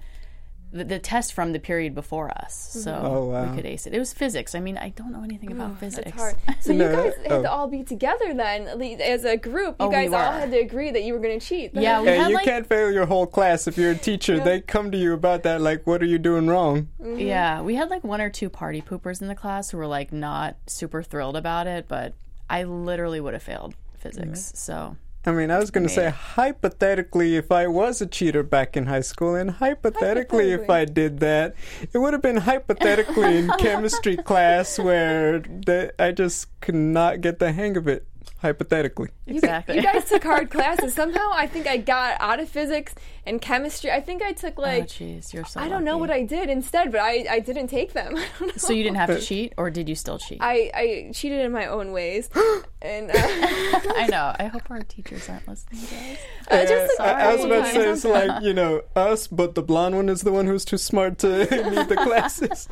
The, 0.70 0.85
the 0.85 0.99
test 0.99 1.32
from 1.32 1.53
the 1.53 1.59
period 1.59 1.94
before 1.94 2.31
us, 2.31 2.70
mm-hmm. 2.70 2.81
so 2.81 3.00
Oh, 3.03 3.25
wow. 3.26 3.50
we 3.50 3.56
could 3.56 3.65
ace 3.65 3.87
it. 3.87 3.94
It 3.94 3.99
was 3.99 4.12
physics. 4.12 4.55
I 4.55 4.61
mean, 4.61 4.76
I 4.76 4.91
don't 4.91 5.12
know 5.12 5.23
anything 5.23 5.50
about 5.50 5.79
physics. 5.79 6.09
It's 6.09 6.17
hard. 6.17 6.37
So 6.61 6.73
you 6.73 6.81
guys 6.81 7.15
had 7.23 7.32
oh. 7.32 7.43
to 7.43 7.49
oh. 7.49 7.53
all 7.53 7.69
be 7.69 7.82
together 7.85 8.35
then, 8.35 8.69
as 9.00 9.25
a 9.25 9.37
group. 9.38 9.76
You 9.81 9.87
Oh, 9.87 9.88
we 9.88 9.94
guys 9.94 10.12
all 10.12 10.32
had 10.32 10.50
to 10.50 10.59
agree 10.59 10.91
that 10.91 11.05
you 11.05 11.15
were 11.15 11.20
going 11.20 11.41
to 11.41 11.47
cheat. 11.47 11.70
Yeah, 11.73 12.00
we 12.03 12.09
Hey, 12.09 12.19
had 12.19 12.29
you 12.29 12.35
like 12.35 12.44
can't 12.44 12.67
fail 12.67 12.93
your 12.93 13.06
whole 13.06 13.26
class 13.26 13.67
if 13.67 13.79
you're 13.79 13.93
a 13.93 13.97
teacher. 13.97 14.41
They 14.41 14.61
come 14.61 14.91
to 14.91 14.99
you 14.99 15.15
about 15.15 15.43
that, 15.44 15.61
like, 15.62 15.87
what 15.87 16.03
are 16.03 16.06
you 16.06 16.19
doing 16.19 16.47
wrong? 16.49 16.88
Mm-hmm. 17.00 17.19
Yeah, 17.19 17.62
we 17.62 17.75
had 17.76 17.88
like 17.88 18.05
one 18.05 18.20
or 18.20 18.29
two 18.29 18.50
party 18.50 18.82
poopers 18.82 19.23
in 19.23 19.29
the 19.29 19.35
class 19.35 19.70
who 19.70 19.79
were 19.79 19.87
like 19.87 20.12
not 20.12 20.56
super 20.67 21.03
thrilled 21.03 21.37
about 21.37 21.67
it, 21.67 21.88
but 21.88 22.15
I 22.50 22.65
literally 22.65 23.20
would 23.20 23.32
have 23.32 23.43
failed 23.43 23.75
physics. 23.97 24.53
So 24.55 24.97
I 25.29 25.33
mean, 25.33 25.51
I 25.51 25.59
was 25.59 25.71
going 25.71 25.87
to 25.87 25.93
say, 25.93 26.09
hypothetically, 26.09 27.37
if 27.37 27.53
I 27.53 27.67
was 27.67 28.01
a 28.01 28.07
cheater 28.07 28.43
back 28.43 28.79
in 28.79 28.87
high 28.87 29.03
school, 29.03 29.35
and 29.35 29.51
hypothetically, 29.51 30.53
if 30.53 30.71
I 30.71 30.87
did 30.87 31.21
that, 31.21 31.55
it 31.93 31.99
would 31.99 32.15
have 32.15 32.23
been 32.23 32.39
hypothetically 32.39 33.37
in 33.37 33.51
chemistry 33.59 34.17
class 34.17 34.79
where 34.79 35.41
the, 35.41 35.93
I 35.99 36.13
just 36.13 36.49
could 36.61 36.77
not 36.77 37.21
get 37.21 37.41
the 37.41 37.53
hang 37.53 37.77
of 37.77 37.87
it. 37.87 38.07
Hypothetically. 38.38 39.08
exactly. 39.26 39.76
You 39.76 39.82
guys 39.82 40.08
took 40.08 40.23
hard 40.23 40.49
classes. 40.56 40.94
Somehow, 40.94 41.31
I 41.35 41.46
think 41.46 41.67
I 41.67 41.76
got 41.76 42.20
out 42.20 42.38
of 42.38 42.49
physics 42.49 42.94
and 43.26 43.40
chemistry. 43.43 43.90
I 43.90 44.00
think 44.00 44.23
I 44.23 44.32
took 44.32 44.55
oh 44.58 44.62
like 44.62 44.87
jeez, 44.87 45.32
you're 45.32 45.44
so. 45.44 45.61
I 45.61 45.69
don't 45.69 45.85
know 45.85 45.99
what 45.99 46.11
I 46.11 46.23
did 46.23 46.49
instead, 46.49 46.93
but 46.93 47.00
I, 47.00 47.26
I 47.29 47.40
didn't 47.40 47.67
take 47.67 47.93
them. 47.94 48.17
I 48.17 48.26
don't 48.38 48.49
know. 48.49 48.52
So 48.56 48.73
you 48.73 48.85
didn't 48.85 48.96
have 48.96 49.08
to 49.08 49.20
cheat, 49.20 49.55
or 49.56 49.70
did 49.70 49.88
you 49.88 49.94
still 49.96 50.19
cheat? 50.19 50.38
I, 50.40 50.70
I 50.75 51.11
cheated 51.12 51.40
in 51.40 51.50
my 51.52 51.67
own 51.67 51.90
ways, 51.93 52.31
and 52.82 53.11
uh, 53.14 53.14
I 53.14 54.08
know. 54.11 54.35
I 54.38 54.44
hope 54.46 54.70
our 54.70 54.82
teachers 54.82 55.29
aren't 55.29 55.46
listening, 55.49 55.82
guys. 55.91 56.19
uh, 56.49 56.64
just 56.64 57.00
I, 57.00 57.12
I 57.31 57.34
was 57.34 57.44
about 57.44 57.67
to 57.67 57.73
say, 57.73 57.91
it's 57.91 58.05
like, 58.05 58.43
you 58.43 58.55
know, 58.55 58.82
us, 58.94 59.26
but 59.26 59.56
the 59.56 59.62
blonde 59.62 59.96
one 59.96 60.08
is 60.08 60.23
the 60.23 60.32
one 60.32 60.46
who's 60.46 60.64
too 60.64 60.79
smart 60.79 61.19
to 61.19 61.38
need 61.38 61.88
the 61.88 61.96
classes. 61.96 62.69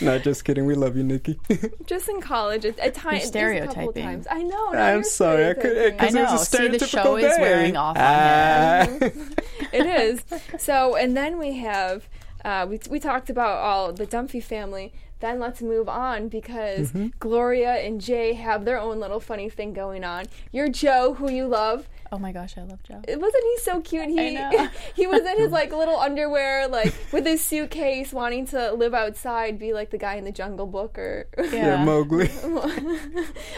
Not 0.00 0.22
just 0.22 0.44
kidding. 0.44 0.64
We 0.64 0.74
love 0.74 0.96
you, 0.96 1.04
Nikki. 1.04 1.38
just 1.86 2.08
in 2.08 2.20
college 2.22 2.64
at, 2.64 2.78
at 2.78 2.94
times. 2.94 3.24
stereotyping. 3.24 4.02
Times. 4.02 4.26
I 4.30 4.42
know. 4.42 4.70
now 4.70 4.93
I'm 4.94 5.04
sorry. 5.04 5.50
I 5.50 5.54
could, 5.54 5.62
stereotyping. 5.72 5.96
because 5.96 6.14
I 6.14 6.18
it 6.18 6.22
was 6.22 6.32
a 6.32 6.34
know. 6.34 6.68
See, 6.68 6.68
the 6.68 6.84
stereotypical 6.84 6.88
show 7.02 7.16
is 7.16 7.36
day. 7.36 7.40
wearing 7.42 7.76
off 7.76 7.96
on 7.96 8.02
Ah. 8.02 8.86
it 9.72 9.86
is. 9.86 10.24
So, 10.58 10.96
and 10.96 11.16
then 11.16 11.38
we 11.38 11.58
have 11.58 12.08
uh, 12.44 12.66
we 12.68 12.78
we 12.90 13.00
talked 13.00 13.30
about 13.30 13.58
all 13.58 13.92
the 13.92 14.06
Dunphy 14.06 14.42
family. 14.42 14.92
Then 15.24 15.40
let's 15.40 15.62
move 15.62 15.88
on 15.88 16.28
because 16.28 16.92
Mm-hmm. 16.92 17.06
Gloria 17.18 17.76
and 17.76 17.98
Jay 17.98 18.34
have 18.34 18.66
their 18.66 18.78
own 18.78 19.00
little 19.00 19.20
funny 19.20 19.48
thing 19.48 19.72
going 19.72 20.04
on. 20.04 20.26
Your 20.52 20.68
Joe, 20.68 21.14
who 21.14 21.30
you 21.30 21.46
love, 21.46 21.88
Oh 22.12 22.18
my 22.18 22.30
gosh, 22.30 22.58
I 22.58 22.62
love 22.62 22.82
Joe. 22.82 23.00
wasn't 23.08 23.44
he 23.44 23.56
so 23.62 23.80
cute? 23.80 24.08
He 24.10 24.32
know. 24.32 24.68
he 24.94 25.06
was 25.06 25.22
in 25.22 25.38
his 25.38 25.50
like 25.58 25.72
little 25.72 25.96
underwear, 25.96 26.68
like 26.68 26.94
with 27.10 27.24
his 27.24 27.42
suitcase, 27.42 28.12
wanting 28.12 28.46
to 28.48 28.72
live 28.74 28.92
outside, 28.92 29.58
be 29.58 29.72
like 29.72 29.88
the 29.90 29.96
guy 29.98 30.16
in 30.16 30.24
the 30.24 30.30
Jungle 30.30 30.66
Book, 30.66 30.98
or 30.98 31.26
yeah, 31.50 31.82
Mowgli. 31.82 32.30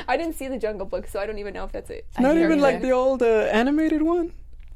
I 0.08 0.16
didn't 0.16 0.34
see 0.36 0.46
the 0.46 0.58
Jungle 0.58 0.86
Book, 0.86 1.08
so 1.08 1.18
I 1.18 1.26
don't 1.26 1.38
even 1.38 1.52
know 1.52 1.64
if 1.64 1.72
that's 1.72 1.90
it. 1.90 2.06
Not 2.20 2.36
even 2.38 2.58
you. 2.58 2.62
like 2.62 2.80
the 2.80 2.92
old 2.92 3.22
uh, 3.22 3.48
animated 3.60 4.02
one. 4.02 4.32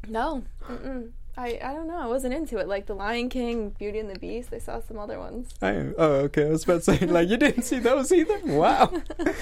No, 0.09 0.43
Mm-mm. 0.69 1.13
I 1.37 1.59
I 1.63 1.73
don't 1.73 1.87
know. 1.87 1.97
I 1.99 2.07
wasn't 2.07 2.35
into 2.35 2.59
it. 2.59 2.69
Like 2.69 2.87
The 2.87 2.95
Lion 2.95 3.29
King, 3.29 3.71
Beauty 3.79 3.99
and 3.99 4.11
the 4.11 4.19
Beast. 4.19 4.51
I 4.53 4.59
saw 4.59 4.81
some 4.81 4.99
other 4.99 5.19
ones. 5.19 5.49
I, 5.63 5.71
oh, 5.97 6.13
okay. 6.27 6.47
I 6.47 6.51
was 6.51 6.65
about 6.65 6.83
to 6.83 6.97
say, 6.97 7.07
like, 7.07 7.29
you 7.29 7.37
didn't 7.37 7.63
see 7.63 7.79
those 7.79 8.13
either. 8.13 8.39
Wow. 8.45 8.93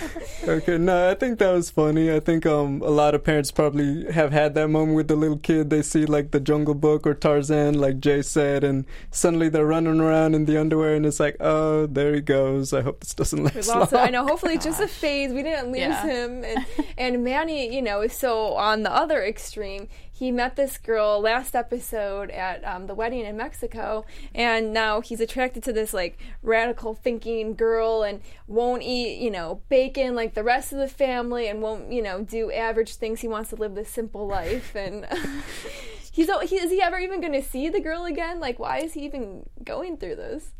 okay, 0.47 0.79
no, 0.79 1.11
I 1.11 1.15
think 1.15 1.39
that 1.39 1.53
was 1.53 1.71
funny. 1.71 2.13
I 2.13 2.21
think 2.21 2.47
um 2.47 2.83
a 2.83 2.91
lot 2.91 3.15
of 3.15 3.25
parents 3.25 3.51
probably 3.51 4.11
have 4.13 4.33
had 4.33 4.55
that 4.55 4.69
moment 4.69 4.97
with 4.97 5.09
the 5.09 5.17
little 5.17 5.39
kid. 5.39 5.71
They 5.71 5.83
see 5.83 6.07
like 6.07 6.31
the 6.31 6.41
Jungle 6.41 6.75
Book 6.75 7.07
or 7.07 7.15
Tarzan, 7.15 7.81
like 7.81 8.01
Jay 8.01 8.23
said, 8.23 8.65
and 8.65 8.85
suddenly 9.11 9.49
they're 9.49 9.67
running 9.67 10.01
around 10.01 10.35
in 10.35 10.45
the 10.45 10.57
underwear, 10.59 10.95
and 10.95 11.07
it's 11.07 11.21
like, 11.21 11.37
oh, 11.41 11.87
there 11.87 12.15
he 12.15 12.21
goes. 12.21 12.73
I 12.73 12.83
hope 12.83 13.01
this 13.01 13.15
doesn't 13.15 13.39
We 13.43 13.51
last 13.51 13.69
lost 13.69 13.93
long. 13.93 14.05
it. 14.05 14.07
I 14.09 14.11
know. 14.11 14.27
Hopefully, 14.27 14.55
it's 14.55 14.65
just 14.65 14.81
a 14.81 14.89
phase. 15.03 15.33
We 15.33 15.43
didn't 15.43 15.69
lose 15.73 15.81
Yeah. 15.81 16.07
him. 16.07 16.45
And 16.45 16.67
and 16.99 17.25
Manny, 17.25 17.75
you 17.75 17.83
know, 17.83 18.03
is 18.03 18.13
so 18.13 18.55
on 18.55 18.83
the 18.83 18.93
other 18.95 19.23
extreme. 19.25 19.89
He 20.19 20.33
met 20.33 20.57
this 20.57 20.79
girl 20.79 21.21
last 21.21 21.55
episode 21.55 22.33
at 22.33 22.65
um, 22.65 22.89
the 22.89 22.95
wedding 22.97 23.25
in 23.25 23.37
Mexico, 23.37 24.05
and 24.35 24.73
now 24.73 25.01
he's 25.01 25.21
attracted 25.21 25.63
to 25.63 25.73
this 25.73 25.95
like 25.95 26.19
radical 26.43 26.93
thinking 26.93 27.55
girl, 27.55 28.03
and 28.03 28.21
won't 28.49 28.83
eat, 28.83 29.21
you 29.21 29.31
know, 29.31 29.63
bacon 29.69 30.17
like 30.17 30.35
the 30.35 30.43
rest 30.43 30.73
of 30.73 30.79
the 30.81 30.89
family, 30.89 31.47
and 31.47 31.63
won't, 31.63 31.93
you 31.93 32.03
know, 32.03 32.21
do 32.21 32.51
average 32.51 32.97
things. 32.97 33.21
He 33.21 33.29
wants 33.29 33.51
to 33.51 33.57
live 33.57 33.77
this 33.77 33.91
simple 33.91 34.27
life, 34.27 34.75
and 34.75 35.07
he's 36.13 36.29
he, 36.51 36.57
is 36.57 36.73
he 36.73 36.83
ever 36.83 36.99
even 36.99 37.21
going 37.21 37.35
to 37.35 37.43
see 37.43 37.69
the 37.69 37.79
girl 37.79 38.05
again? 38.05 38.41
Like, 38.41 38.59
why 38.59 38.79
is 38.79 38.95
he 38.95 39.05
even 39.05 39.49
going 39.63 39.99
through 39.99 40.17
this? 40.17 40.51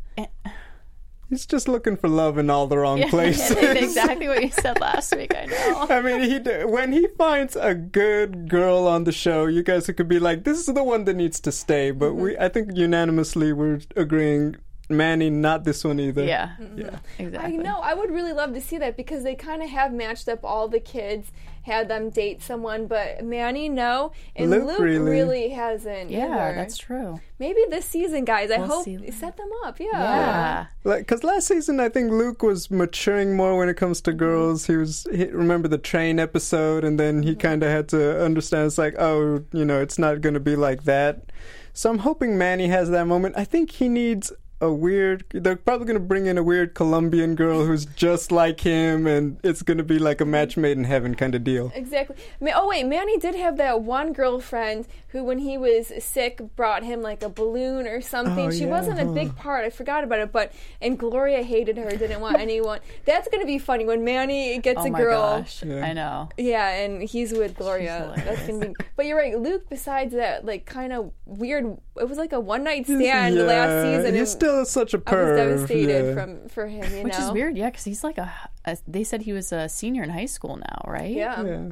He's 1.29 1.45
just 1.45 1.67
looking 1.67 1.95
for 1.95 2.07
love 2.07 2.39
in 2.39 2.49
all 2.49 2.65
the 2.65 2.77
wrong 2.77 3.03
places. 3.09 3.51
exactly 3.51 4.27
what 4.27 4.41
you 4.41 4.49
said 4.49 4.79
last 4.79 5.15
week. 5.15 5.33
I 5.35 5.45
know. 5.45 5.85
I 5.89 6.01
mean, 6.01 6.21
he 6.21 6.39
when 6.65 6.91
he 6.91 7.07
finds 7.17 7.55
a 7.55 7.75
good 7.75 8.49
girl 8.49 8.87
on 8.87 9.03
the 9.03 9.11
show, 9.11 9.45
you 9.45 9.61
guys 9.61 9.85
could 9.85 10.07
be 10.07 10.19
like, 10.19 10.43
"This 10.43 10.67
is 10.67 10.73
the 10.73 10.83
one 10.83 11.05
that 11.05 11.15
needs 11.15 11.39
to 11.41 11.51
stay." 11.51 11.91
But 11.91 12.11
mm-hmm. 12.11 12.21
we, 12.21 12.37
I 12.37 12.49
think, 12.49 12.75
unanimously, 12.75 13.53
we're 13.53 13.79
agreeing, 13.95 14.55
Manny, 14.89 15.29
not 15.29 15.63
this 15.63 15.83
one 15.83 15.99
either. 15.99 16.25
Yeah. 16.25 16.55
yeah. 16.59 16.85
Mm-hmm. 16.85 17.23
Exactly. 17.23 17.53
I 17.53 17.57
know. 17.57 17.79
I 17.79 17.93
would 17.93 18.09
really 18.09 18.33
love 18.33 18.53
to 18.53 18.61
see 18.61 18.79
that 18.79 18.97
because 18.97 19.23
they 19.23 19.35
kind 19.35 19.61
of 19.61 19.69
have 19.69 19.93
matched 19.93 20.27
up 20.27 20.43
all 20.43 20.67
the 20.67 20.79
kids, 20.79 21.31
had 21.61 21.87
them 21.87 22.09
date 22.09 22.41
someone, 22.41 22.87
but 22.87 23.23
Manny, 23.23 23.69
no, 23.69 24.11
and 24.35 24.49
Luke 24.49 24.65
Luke, 24.65 24.79
really- 24.79 25.11
really. 25.11 25.49
hasn't. 25.49 26.09
Yeah, 26.09 26.25
either. 26.25 26.55
that's 26.55 26.77
true. 26.77 27.19
maybe 27.37 27.59
this 27.69 27.85
season, 27.85 28.25
guys. 28.25 28.49
I 28.49 28.57
We'll 28.57 28.67
hope 28.67 28.85
see. 28.85 29.11
set 29.11 29.37
them 29.37 29.49
up. 29.63 29.79
Yeah. 29.79 29.87
Yeah. 29.91 30.65
Like, 30.83 31.07
cause 31.07 31.23
last 31.23 31.47
season 31.47 31.79
I 31.79 31.89
think 31.89 32.11
Luke 32.11 32.41
was 32.41 32.71
maturing 32.71 33.35
more 33.35 33.57
when 33.57 33.69
it 33.69 33.77
comes 33.77 34.01
to 34.01 34.13
girls. 34.13 34.65
He 34.65 34.75
was 34.75 35.05
he, 35.11 35.25
remember 35.25 35.67
the 35.67 35.77
train 35.77 36.19
episode, 36.19 36.83
and 36.83 36.99
then 36.99 37.21
he 37.21 37.31
mm-hmm. 37.31 37.39
kind 37.39 37.61
of 37.61 37.69
had 37.69 37.87
to 37.89 38.23
understand. 38.23 38.67
It's 38.67 38.77
like, 38.79 38.95
oh, 38.97 39.43
you 39.53 39.65
know, 39.65 39.81
it's 39.81 39.99
not 39.99 40.21
going 40.21 40.33
to 40.33 40.39
be 40.39 40.55
like 40.55 40.85
that. 40.85 41.31
So 41.73 41.89
I'm 41.89 41.99
hoping 41.99 42.37
Manny 42.37 42.67
has 42.67 42.89
that 42.89 43.05
moment. 43.05 43.35
I 43.37 43.45
think 43.45 43.71
he 43.71 43.87
needs 43.87 44.33
a 44.61 44.71
weird. 44.71 45.23
They're 45.31 45.55
probably 45.55 45.87
gonna 45.87 45.99
bring 45.99 46.25
in 46.25 46.37
a 46.37 46.43
weird 46.43 46.73
Colombian 46.75 47.35
girl 47.35 47.65
who's 47.65 47.85
just 47.85 48.31
like 48.31 48.59
him, 48.61 49.07
and 49.07 49.39
it's 49.43 49.61
gonna 49.61 49.83
be 49.83 49.99
like 49.99 50.19
a 50.21 50.25
match 50.25 50.57
made 50.57 50.77
in 50.77 50.83
heaven 50.83 51.15
kind 51.15 51.33
of 51.35 51.43
deal. 51.43 51.71
Exactly. 51.75 52.15
Oh 52.53 52.67
wait, 52.67 52.85
Manny 52.85 53.17
did 53.17 53.35
have 53.35 53.57
that 53.57 53.81
one 53.81 54.13
girlfriend 54.13 54.87
who, 55.09 55.23
when 55.23 55.39
he 55.39 55.57
was 55.57 55.91
sick, 56.03 56.39
brought 56.55 56.83
him 56.83 57.01
like 57.01 57.23
a 57.23 57.29
balloon 57.29 57.87
or 57.87 57.99
something. 58.01 58.47
Oh, 58.47 58.51
she 58.51 58.65
yeah, 58.65 58.67
wasn't 58.67 58.99
a 58.99 59.05
big 59.05 59.35
part. 59.35 59.65
I 59.65 59.69
forgot 59.69 60.03
about 60.03 60.19
it. 60.19 60.31
But 60.31 60.51
and 60.81 60.99
Gloria 60.99 61.41
hated 61.41 61.77
her. 61.77 61.89
Didn't 61.89 62.19
want 62.21 62.37
anyone. 62.39 62.79
That's 63.05 63.27
gonna 63.29 63.45
be 63.45 63.57
funny 63.59 63.85
when 63.85 64.03
Manny 64.03 64.57
gets 64.59 64.81
Oh 64.81 64.87
a 64.87 64.91
my 64.91 64.99
girl. 64.99 65.39
gosh, 65.39 65.63
Yeah. 65.63 65.85
I 65.85 65.93
know. 65.93 66.29
Yeah, 66.37 66.69
and 66.69 67.01
he's 67.01 67.31
with 67.31 67.55
Gloria. 67.55 68.13
That's 68.15 68.45
gonna 68.47 68.67
be. 68.67 68.75
But 68.95 69.05
you're 69.05 69.17
right, 69.17 69.37
Luke. 69.39 69.67
Besides 69.69 70.13
that, 70.13 70.45
like 70.45 70.65
kind 70.65 70.91
of 70.93 71.11
weird. 71.25 71.77
It 71.99 72.07
was 72.07 72.17
like 72.17 72.31
a 72.33 72.39
one 72.39 72.63
night 72.63 72.85
stand 72.85 73.35
yeah, 73.35 73.41
last 73.43 73.83
season. 73.83 74.15
He's 74.49 74.57
and 74.57 74.67
still 74.67 74.85
such 74.85 74.93
a 74.93 75.01
I 75.05 75.15
was 75.15 75.37
devastated 75.37 76.05
yeah. 76.05 76.13
from 76.13 76.49
for 76.49 76.67
him. 76.67 76.95
You 76.95 77.03
Which 77.03 77.17
know, 77.17 77.27
is 77.27 77.31
weird, 77.31 77.57
yeah, 77.57 77.69
because 77.69 77.83
he's 77.83 78.03
like 78.03 78.17
a, 78.17 78.31
a. 78.65 78.77
They 78.87 79.03
said 79.03 79.21
he 79.23 79.33
was 79.33 79.51
a 79.51 79.69
senior 79.69 80.03
in 80.03 80.09
high 80.09 80.25
school 80.25 80.57
now, 80.57 80.81
right? 80.85 81.11
Yeah, 81.11 81.41
Yeah. 81.43 81.69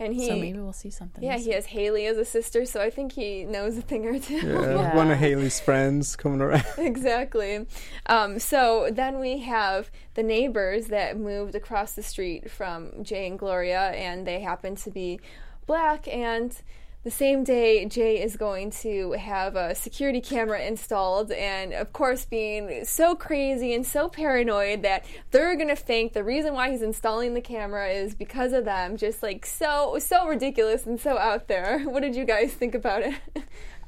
and 0.00 0.14
he. 0.14 0.26
So 0.26 0.36
maybe 0.36 0.58
we'll 0.58 0.72
see 0.72 0.90
something. 0.90 1.22
yeah, 1.22 1.36
he 1.36 1.50
has 1.52 1.66
Haley 1.66 2.06
as 2.06 2.16
a 2.16 2.24
sister, 2.24 2.64
so 2.66 2.80
I 2.82 2.90
think 2.90 3.12
he 3.12 3.44
knows 3.44 3.76
a 3.78 3.82
thing 3.82 4.04
or 4.06 4.18
two. 4.18 4.34
Yeah, 4.34 4.42
Yeah. 4.74 4.96
one 4.96 5.10
of 5.10 5.18
Haley's 5.18 5.60
friends 5.60 6.16
coming 6.16 6.40
around. 6.40 6.64
exactly. 6.78 7.66
Um, 8.06 8.38
so 8.38 8.88
then 8.92 9.20
we 9.20 9.38
have 9.38 9.90
the 10.14 10.22
neighbors 10.22 10.86
that 10.86 11.16
moved 11.18 11.54
across 11.54 11.92
the 11.92 12.02
street 12.02 12.50
from 12.50 13.04
Jay 13.04 13.26
and 13.26 13.38
Gloria, 13.38 13.90
and 13.90 14.26
they 14.26 14.40
happen 14.40 14.74
to 14.76 14.90
be 14.90 15.20
black. 15.66 16.08
And 16.08 16.56
the 17.02 17.10
same 17.10 17.44
day, 17.44 17.86
Jay 17.86 18.22
is 18.22 18.36
going 18.36 18.70
to 18.82 19.12
have 19.12 19.56
a 19.56 19.74
security 19.74 20.20
camera 20.20 20.60
installed, 20.60 21.32
and 21.32 21.72
of 21.72 21.94
course, 21.94 22.26
being 22.26 22.84
so 22.84 23.14
crazy 23.14 23.72
and 23.72 23.86
so 23.86 24.08
paranoid 24.08 24.82
that 24.82 25.06
they're 25.30 25.56
going 25.56 25.68
to 25.68 25.76
think 25.76 26.12
the 26.12 26.22
reason 26.22 26.52
why 26.52 26.70
he's 26.70 26.82
installing 26.82 27.32
the 27.32 27.40
camera 27.40 27.88
is 27.88 28.14
because 28.14 28.52
of 28.52 28.66
them. 28.66 28.98
Just 28.98 29.22
like 29.22 29.46
so, 29.46 29.98
so 29.98 30.26
ridiculous 30.28 30.84
and 30.84 31.00
so 31.00 31.16
out 31.16 31.48
there. 31.48 31.80
What 31.90 32.02
did 32.02 32.14
you 32.14 32.24
guys 32.24 32.52
think 32.52 32.74
about 32.74 33.02
it? 33.02 33.14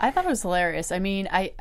I 0.00 0.10
thought 0.10 0.24
it 0.24 0.28
was 0.28 0.42
hilarious. 0.42 0.90
I 0.90 0.98
mean, 0.98 1.28
I 1.30 1.52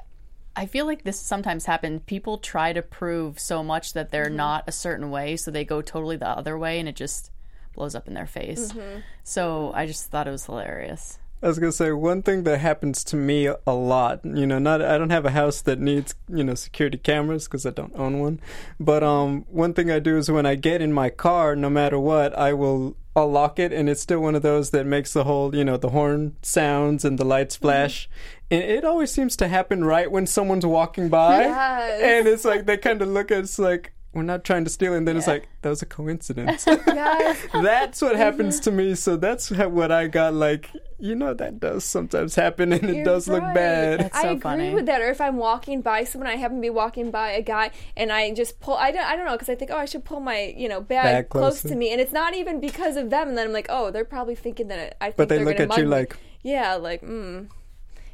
I 0.56 0.66
feel 0.66 0.86
like 0.86 1.04
this 1.04 1.20
sometimes 1.20 1.66
happens. 1.66 2.02
People 2.06 2.38
try 2.38 2.74
to 2.74 2.82
prove 2.82 3.40
so 3.40 3.64
much 3.64 3.94
that 3.94 4.10
they're 4.10 4.26
mm-hmm. 4.26 4.38
not 4.38 4.64
a 4.68 4.72
certain 4.72 5.12
way, 5.12 5.36
so 5.36 5.52
they 5.52 5.64
go 5.64 5.82
totally 5.82 6.18
the 6.18 6.28
other 6.28 6.58
way, 6.58 6.80
and 6.80 6.90
it 6.90 6.96
just 6.96 7.32
blows 7.74 7.94
up 7.94 8.08
in 8.08 8.14
their 8.14 8.26
face. 8.26 8.72
Mm-hmm. 8.72 9.00
So 9.24 9.72
I 9.76 9.86
just 9.86 10.10
thought 10.10 10.28
it 10.28 10.32
was 10.32 10.46
hilarious. 10.46 11.20
I 11.44 11.48
was 11.48 11.58
gonna 11.58 11.72
say 11.72 11.92
one 11.92 12.22
thing 12.22 12.44
that 12.44 12.60
happens 12.60 13.04
to 13.06 13.16
me 13.16 13.48
a 13.48 13.72
lot. 13.74 14.22
You 14.24 14.46
know, 14.46 14.60
not 14.60 14.82
I 14.82 14.98
don't 14.98 15.10
have 15.10 15.26
a 15.26 15.32
house 15.32 15.62
that 15.62 15.80
needs 15.80 16.14
you 16.30 16.44
know 16.44 16.54
security 16.56 16.98
cameras 16.98 17.46
because 17.46 17.66
I 17.66 17.72
don't 17.72 17.94
own 17.96 18.20
one. 18.20 18.40
But 18.80 19.04
um, 19.04 19.46
one 19.50 19.74
thing 19.74 19.90
I 19.90 20.00
do 20.00 20.18
is 20.18 20.30
when 20.30 20.46
I 20.46 20.56
get 20.56 20.82
in 20.82 20.94
my 20.94 21.10
car, 21.10 21.56
no 21.56 21.70
matter 21.70 22.00
what, 22.00 22.38
I 22.38 22.54
will 22.54 22.96
I'll 23.16 23.30
lock 23.30 23.58
it, 23.60 23.74
and 23.74 23.90
it's 23.90 24.02
still 24.02 24.20
one 24.20 24.36
of 24.36 24.42
those 24.44 24.70
that 24.70 24.86
makes 24.86 25.14
the 25.14 25.24
whole 25.24 25.56
you 25.56 25.66
know 25.66 25.78
the 25.78 25.90
horn 25.90 26.36
sounds 26.44 27.04
and 27.04 27.18
the 27.18 27.26
lights 27.26 27.56
flash, 27.56 28.08
and 28.52 28.62
it 28.64 28.86
always 28.86 29.12
seems 29.12 29.36
to 29.38 29.48
happen 29.48 29.84
right 29.84 30.12
when 30.12 30.28
someone's 30.28 30.66
walking 30.66 31.10
by, 31.10 31.42
Yes. 31.42 32.02
and 32.04 32.28
it's 32.28 32.46
like 32.46 32.68
they 32.68 32.78
kind 32.78 33.02
of 33.02 33.08
look 33.08 33.32
at 33.32 33.40
it's 33.40 33.58
like. 33.60 33.94
We're 34.14 34.24
not 34.24 34.44
trying 34.44 34.66
to 34.66 34.70
steal, 34.70 34.94
and 34.94 35.08
then 35.08 35.16
it's 35.16 35.28
like 35.28 35.48
that 35.62 35.70
was 35.70 35.82
a 35.82 35.86
coincidence. 35.86 36.66
Yes. 36.88 37.38
that's 37.54 38.02
what 38.02 38.16
happens 38.18 38.60
to 38.62 38.72
me. 38.72 38.96
So 38.96 39.16
that's 39.16 39.50
how, 39.50 39.70
what 39.70 39.90
I 39.92 40.08
got. 40.08 40.34
Like, 40.34 40.70
you 41.00 41.16
know, 41.16 41.34
that 41.34 41.62
does 41.62 41.86
sometimes 41.86 42.36
happen, 42.36 42.74
and 42.74 42.84
it 42.84 42.96
You're 42.98 43.06
does 43.06 43.30
look 43.30 43.42
bad. 43.42 44.02
That's 44.02 44.18
I 44.18 44.28
agree 44.28 44.40
funny. 44.42 44.74
with 44.74 44.86
that. 44.88 45.02
Or 45.02 45.10
if 45.10 45.22
I'm 45.22 45.38
walking 45.38 45.82
by 45.82 46.04
someone, 46.04 46.30
I 46.30 46.36
happen 46.36 46.58
to 46.58 46.62
be 46.62 46.70
walking 46.70 47.10
by 47.10 47.32
a 47.32 47.42
guy, 47.42 47.72
and 47.96 48.12
I 48.12 48.34
just 48.34 48.60
pull. 48.60 48.76
I 48.76 48.92
don't. 48.92 49.06
I 49.06 49.16
don't 49.16 49.26
know 49.26 49.32
because 49.32 49.50
I 49.50 49.56
think, 49.56 49.72
oh, 49.72 49.78
I 49.78 49.86
should 49.86 50.04
pull 50.04 50.20
my 50.20 50.54
you 50.58 50.68
know 50.68 50.82
bag, 50.82 51.04
Bag 51.04 51.30
close 51.30 51.62
to 51.62 51.76
me, 51.76 51.92
and 51.92 52.02
it's 52.02 52.12
not 52.12 52.36
even 52.36 52.60
because 52.60 52.98
of 52.98 53.10
them. 53.12 53.30
And 53.30 53.38
then 53.38 53.48
I'm 53.48 53.54
like, 53.54 53.68
oh, 53.70 53.92
they're 53.92 54.04
probably 54.04 54.36
thinking 54.36 54.68
that 54.68 54.98
I 55.00 55.06
think 55.06 55.16
But 55.18 55.30
they 55.30 55.44
look 55.44 55.60
at 55.60 55.78
you 55.78 55.84
me. 55.84 55.90
like- 55.90 56.18
yeah, 56.44 56.76
like, 56.76 57.02
mm. 57.02 57.50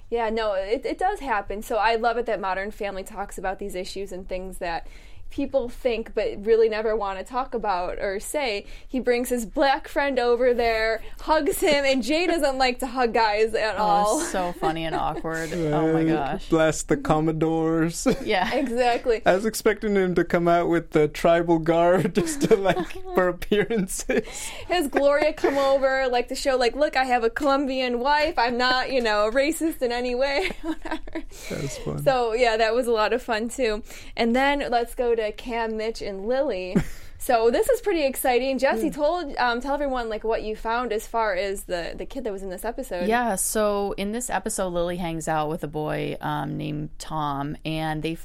Yeah, 0.10 0.30
no, 0.30 0.54
it, 0.54 0.86
it 0.86 0.98
does 0.98 1.20
happen. 1.20 1.62
So 1.62 1.76
I 1.78 1.96
love 1.96 2.18
it 2.18 2.26
that 2.28 2.40
Modern 2.40 2.72
Family 2.72 3.04
talks 3.04 3.38
about 3.38 3.60
these 3.60 3.76
issues 3.76 4.12
and 4.12 4.28
things 4.28 4.60
that 4.60 4.88
people 5.30 5.70
think 5.70 6.14
but 6.16 6.44
really 6.46 6.70
never 6.70 6.96
want 6.96 7.20
to 7.20 7.26
talk 7.26 7.54
about 7.54 8.00
or 8.00 8.20
say. 8.20 8.66
He 8.88 9.00
brings 9.00 9.30
his 9.30 9.46
black 9.46 9.88
friend 9.88 10.18
over 10.20 10.54
there, 10.54 11.02
hugs 11.22 11.60
him, 11.60 11.86
and 11.86 12.02
Jay 12.02 12.26
doesn't 12.28 12.58
like 12.60 12.80
to 12.80 12.88
hug 12.88 13.14
guys 13.14 13.54
at 13.54 13.76
Oh, 13.78 13.84
all. 13.84 14.20
so 14.22 14.54
funny 14.54 14.86
and 14.86 14.96
awkward. 14.96 15.52
Oh 15.78 15.92
my 15.94 16.04
gosh. 16.04 16.50
Bless 16.50 16.84
the 16.84 16.98
Commodores. 16.98 18.08
Yeah. 18.24 18.54
Exactly. 18.56 19.22
I 19.26 19.34
was 19.36 19.46
expecting 19.46 19.96
him 19.96 20.16
to 20.16 20.24
come 20.24 20.48
out 20.48 20.70
with 20.70 20.92
the 20.92 21.08
tribal 21.08 21.60
guard 21.60 22.16
just 22.16 22.42
to 22.44 22.56
like 22.56 22.92
for 23.14 23.28
appearances. 23.28 24.26
Has 24.68 24.88
Gloria 24.88 25.34
come 25.34 25.58
over, 25.58 26.08
like 26.10 26.28
to 26.30 26.36
show, 26.36 26.56
like, 26.58 26.76
look, 26.76 26.96
I 26.96 27.04
have 27.06 27.24
a 27.24 27.30
Colombian 27.30 28.00
wife. 28.00 28.38
I'm 28.38 28.58
not, 28.58 28.92
you 28.92 29.02
know, 29.02 29.28
a 29.28 29.32
racist 29.32 29.82
in 29.82 29.92
any 29.92 30.16
way. 30.16 30.52
Whatever. 30.62 31.00
That 31.50 31.62
was 31.62 31.78
fun. 31.78 32.04
So 32.04 32.34
yeah, 32.34 32.58
that 32.58 32.74
was 32.74 32.88
a 32.88 32.92
lot 32.92 33.14
of 33.14 33.22
fun 33.22 33.50
too. 33.50 33.84
And 34.16 34.36
then 34.36 34.66
let's 34.70 34.96
go 34.96 35.16
to 35.18 35.32
Cam, 35.34 35.78
Mitch, 35.78 36.02
and 36.02 36.28
Lily. 36.28 36.76
So 37.20 37.50
this 37.50 37.68
is 37.68 37.82
pretty 37.82 38.06
exciting. 38.06 38.58
Jesse 38.58 38.92
told 38.92 39.36
um, 39.38 39.60
tell 39.60 39.74
everyone 39.74 40.08
like 40.10 40.24
what 40.24 40.44
you 40.44 40.56
found 40.56 40.94
as 40.94 41.08
far 41.08 41.34
as 41.34 41.64
the 41.64 41.94
the 41.96 42.06
kid 42.06 42.24
that 42.24 42.32
was 42.32 42.44
in 42.44 42.50
this 42.50 42.64
episode. 42.64 43.08
Yeah, 43.08 43.36
so 43.36 43.94
in 43.94 44.12
this 44.12 44.30
episode, 44.30 44.70
Lily 44.70 44.98
hangs 44.98 45.28
out 45.28 45.50
with 45.50 45.64
a 45.64 45.68
boy 45.68 46.18
um, 46.22 46.58
named 46.58 46.90
Tom, 47.00 47.58
and 47.66 48.04
they, 48.04 48.18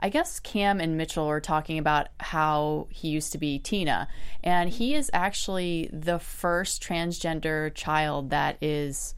I 0.00 0.08
guess 0.08 0.40
Cam 0.40 0.80
and 0.80 0.96
Mitchell 0.96 1.26
are 1.26 1.40
talking 1.40 1.78
about 1.78 2.08
how 2.18 2.88
he 2.90 3.08
used 3.08 3.32
to 3.32 3.38
be 3.38 3.58
Tina, 3.58 4.08
and 4.42 4.68
he 4.68 4.94
is 4.94 5.08
actually 5.12 5.88
the 5.92 6.18
first 6.18 6.82
transgender 6.82 7.72
child 7.74 8.30
that 8.30 8.58
is, 8.60 9.14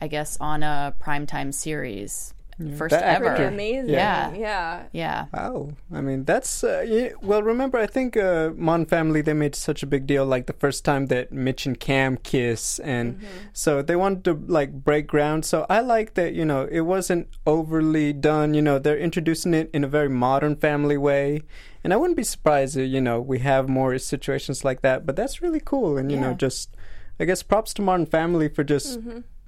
I 0.00 0.08
guess, 0.08 0.36
on 0.40 0.62
a 0.62 0.94
primetime 1.00 1.54
series, 1.54 2.34
first 2.76 2.90
That 2.90 3.04
ever. 3.04 3.30
Pretty 3.30 3.44
amazing. 3.44 3.90
Yeah. 3.90 4.34
Yeah. 4.34 4.82
Yeah, 4.92 5.26
Wow. 5.32 5.70
I 5.92 6.00
mean, 6.00 6.24
that's 6.24 6.64
uh, 6.64 6.84
yeah, 6.86 7.10
well. 7.22 7.42
Remember, 7.42 7.78
I 7.78 7.86
think 7.86 8.16
uh, 8.16 8.50
Mon 8.56 8.84
Family 8.84 9.20
they 9.22 9.32
made 9.34 9.54
such 9.54 9.82
a 9.82 9.86
big 9.86 10.06
deal 10.06 10.26
like 10.26 10.46
the 10.46 10.52
first 10.54 10.84
time 10.84 11.06
that 11.06 11.32
Mitch 11.32 11.66
and 11.66 11.78
Cam 11.78 12.16
kiss, 12.16 12.78
and 12.80 13.20
so 13.52 13.82
they 13.82 13.96
wanted 13.96 14.24
to 14.24 14.34
like 14.34 14.72
break 14.72 15.06
ground. 15.06 15.44
So 15.44 15.66
I 15.70 15.80
like 15.80 16.14
that 16.14 16.34
you 16.34 16.44
know 16.44 16.66
it 16.70 16.80
wasn't 16.80 17.28
overly 17.46 18.12
done. 18.12 18.54
You 18.54 18.62
know, 18.62 18.78
they're 18.78 18.98
introducing 18.98 19.54
it 19.54 19.70
in 19.72 19.84
a 19.84 19.88
very 19.88 20.08
modern 20.08 20.56
family 20.56 20.96
way, 20.96 21.42
and 21.84 21.92
I 21.92 21.96
wouldn't 21.96 22.16
be 22.16 22.24
surprised 22.24 22.76
if 22.76 22.88
you 22.88 23.00
know 23.00 23.20
we 23.20 23.38
have 23.40 23.68
more 23.68 23.96
situations 23.98 24.64
like 24.64 24.82
that. 24.82 25.06
But 25.06 25.16
that's 25.16 25.40
really 25.42 25.60
cool, 25.64 25.96
and 25.96 26.10
you 26.10 26.18
know, 26.18 26.34
just 26.34 26.74
I 27.20 27.24
guess 27.24 27.42
props 27.42 27.72
to 27.74 27.82
Modern 27.82 28.06
Family 28.06 28.48
for 28.48 28.64
just 28.64 28.98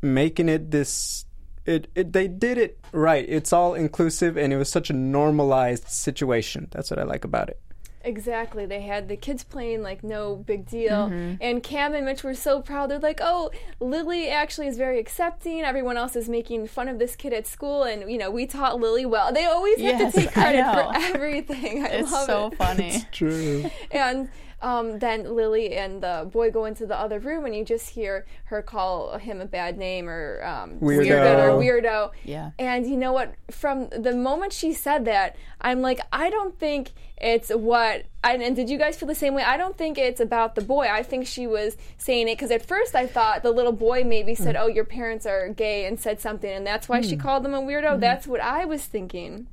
making 0.03 0.49
it 0.49 0.71
this 0.71 1.27
it, 1.67 1.89
it 1.95 2.13
they 2.13 2.29
did 2.29 2.59
it 2.59 2.79
right. 2.93 3.25
It's 3.29 3.53
all 3.53 3.75
inclusive 3.75 4.37
and 4.37 4.53
it 4.53 4.57
was 4.57 4.69
such 4.69 4.91
a 4.91 4.95
normalized 4.95 5.89
situation. 5.89 6.69
That's 6.71 6.91
what 6.91 6.99
I 6.99 7.05
like 7.05 7.25
about 7.25 7.49
it. 7.49 7.61
Exactly. 8.03 8.65
They 8.65 8.81
had 8.81 9.09
the 9.09 9.17
kids 9.17 9.45
playing 9.45 9.83
like 9.83 10.03
no 10.03 10.37
big 10.37 10.67
deal. 10.67 11.09
Mm-hmm. 11.09 11.35
And 11.41 11.63
Cam 11.63 11.95
and 11.95 12.07
Mitch 12.07 12.25
were 12.25 12.35
so 12.35 12.63
proud. 12.63 12.91
They're 12.91 12.99
like, 12.99 13.21
oh, 13.23 13.51
Lily 13.79 14.31
actually 14.31 14.69
is 14.69 14.79
very 14.79 14.99
accepting. 14.99 15.61
Everyone 15.61 15.99
else 15.99 16.17
is 16.17 16.29
making 16.29 16.67
fun 16.69 16.89
of 16.89 16.99
this 16.99 17.15
kid 17.15 17.35
at 17.35 17.47
school. 17.47 17.83
And, 17.83 18.11
you 18.11 18.17
know, 18.17 18.31
we 18.31 18.47
taught 18.47 18.81
Lily 18.81 19.05
well. 19.05 19.33
They 19.33 19.45
always 19.45 19.79
have 19.81 20.13
to 20.13 20.19
take 20.19 20.33
credit 20.33 20.65
for 20.65 20.93
everything. 21.15 21.85
I 21.85 21.89
it's 21.89 22.11
love 22.13 22.27
so 22.27 22.47
it. 22.47 22.57
funny. 22.57 23.03
True. 23.13 23.71
And 23.91 24.31
um, 24.63 24.99
then 24.99 25.35
Lily 25.35 25.75
and 25.77 26.03
the 26.03 26.29
boy 26.31 26.51
go 26.51 26.67
into 26.67 26.87
the 26.87 26.99
other 26.99 27.19
room, 27.19 27.47
and 27.47 27.55
you 27.55 27.65
just 27.65 27.91
hear 27.91 28.27
her 28.45 28.63
call 28.63 29.17
him 29.19 29.41
a 29.41 29.47
bad 29.47 29.79
name 29.79 30.09
or 30.09 30.45
um, 30.45 30.79
Weirdo. 30.81 31.05
stupid 31.05 31.39
or 31.39 31.59
weirdo. 31.59 32.11
Yeah. 32.25 32.51
And 32.59 32.87
you 32.87 32.97
know 32.97 33.13
what? 33.13 33.35
From 33.51 33.89
the 33.89 34.15
moment 34.15 34.53
she 34.53 34.73
said 34.73 35.05
that, 35.07 35.37
I'm 35.61 35.81
like, 35.81 36.01
I 36.13 36.31
don't 36.31 36.59
think 36.59 36.91
it's 37.17 37.51
what. 37.51 38.05
And, 38.23 38.43
and 38.43 38.55
did 38.55 38.69
you 38.69 38.77
guys 38.77 38.97
feel 38.97 39.09
the 39.09 39.15
same 39.15 39.35
way? 39.35 39.43
I 39.43 39.57
don't 39.57 39.77
think 39.77 39.97
it's 39.97 40.21
about 40.21 40.55
the 40.55 40.63
boy. 40.63 40.89
I 40.91 41.03
think 41.03 41.27
she 41.27 41.47
was 41.47 41.77
saying 41.97 42.29
it 42.29 42.37
because 42.37 42.51
at 42.51 42.65
first 42.65 42.95
I 42.95 43.07
thought 43.07 43.43
the 43.43 43.53
little 43.53 43.73
boy 43.73 44.05
maybe 44.05 44.35
said, 44.35 44.57
"Oh, 44.57 44.67
your 44.67 44.85
parents 44.85 45.25
are 45.27 45.49
gay," 45.49 45.87
and 45.87 45.99
said 45.99 46.21
something, 46.21 46.51
and 46.51 46.67
that's 46.67 46.89
why 46.89 47.01
she 47.01 47.17
called 47.17 47.45
them 47.45 47.55
a 47.55 47.61
weirdo. 47.61 47.99
That's 47.99 48.27
what 48.27 48.41
I 48.41 48.65
was 48.67 48.85
thinking. 48.85 49.47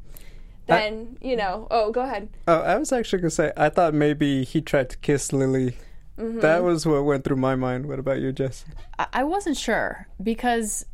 Then 0.67 1.17
you 1.21 1.35
know. 1.35 1.67
Oh, 1.71 1.91
go 1.91 2.01
ahead. 2.01 2.29
Oh, 2.47 2.59
I 2.61 2.77
was 2.77 2.91
actually 2.91 3.19
gonna 3.19 3.31
say 3.31 3.51
I 3.57 3.69
thought 3.69 3.93
maybe 3.93 4.43
he 4.43 4.61
tried 4.61 4.89
to 4.91 4.97
kiss 4.97 5.31
Lily. 5.33 5.77
Mm-hmm. 6.17 6.39
That 6.39 6.63
was 6.63 6.85
what 6.85 7.03
went 7.05 7.23
through 7.23 7.35
my 7.37 7.55
mind. 7.55 7.85
What 7.85 7.99
about 7.99 8.19
you, 8.19 8.31
Jess? 8.31 8.65
I- 8.99 9.07
I 9.13 9.23
wasn't 9.23 9.55
sure 9.57 10.07
because 10.21 10.85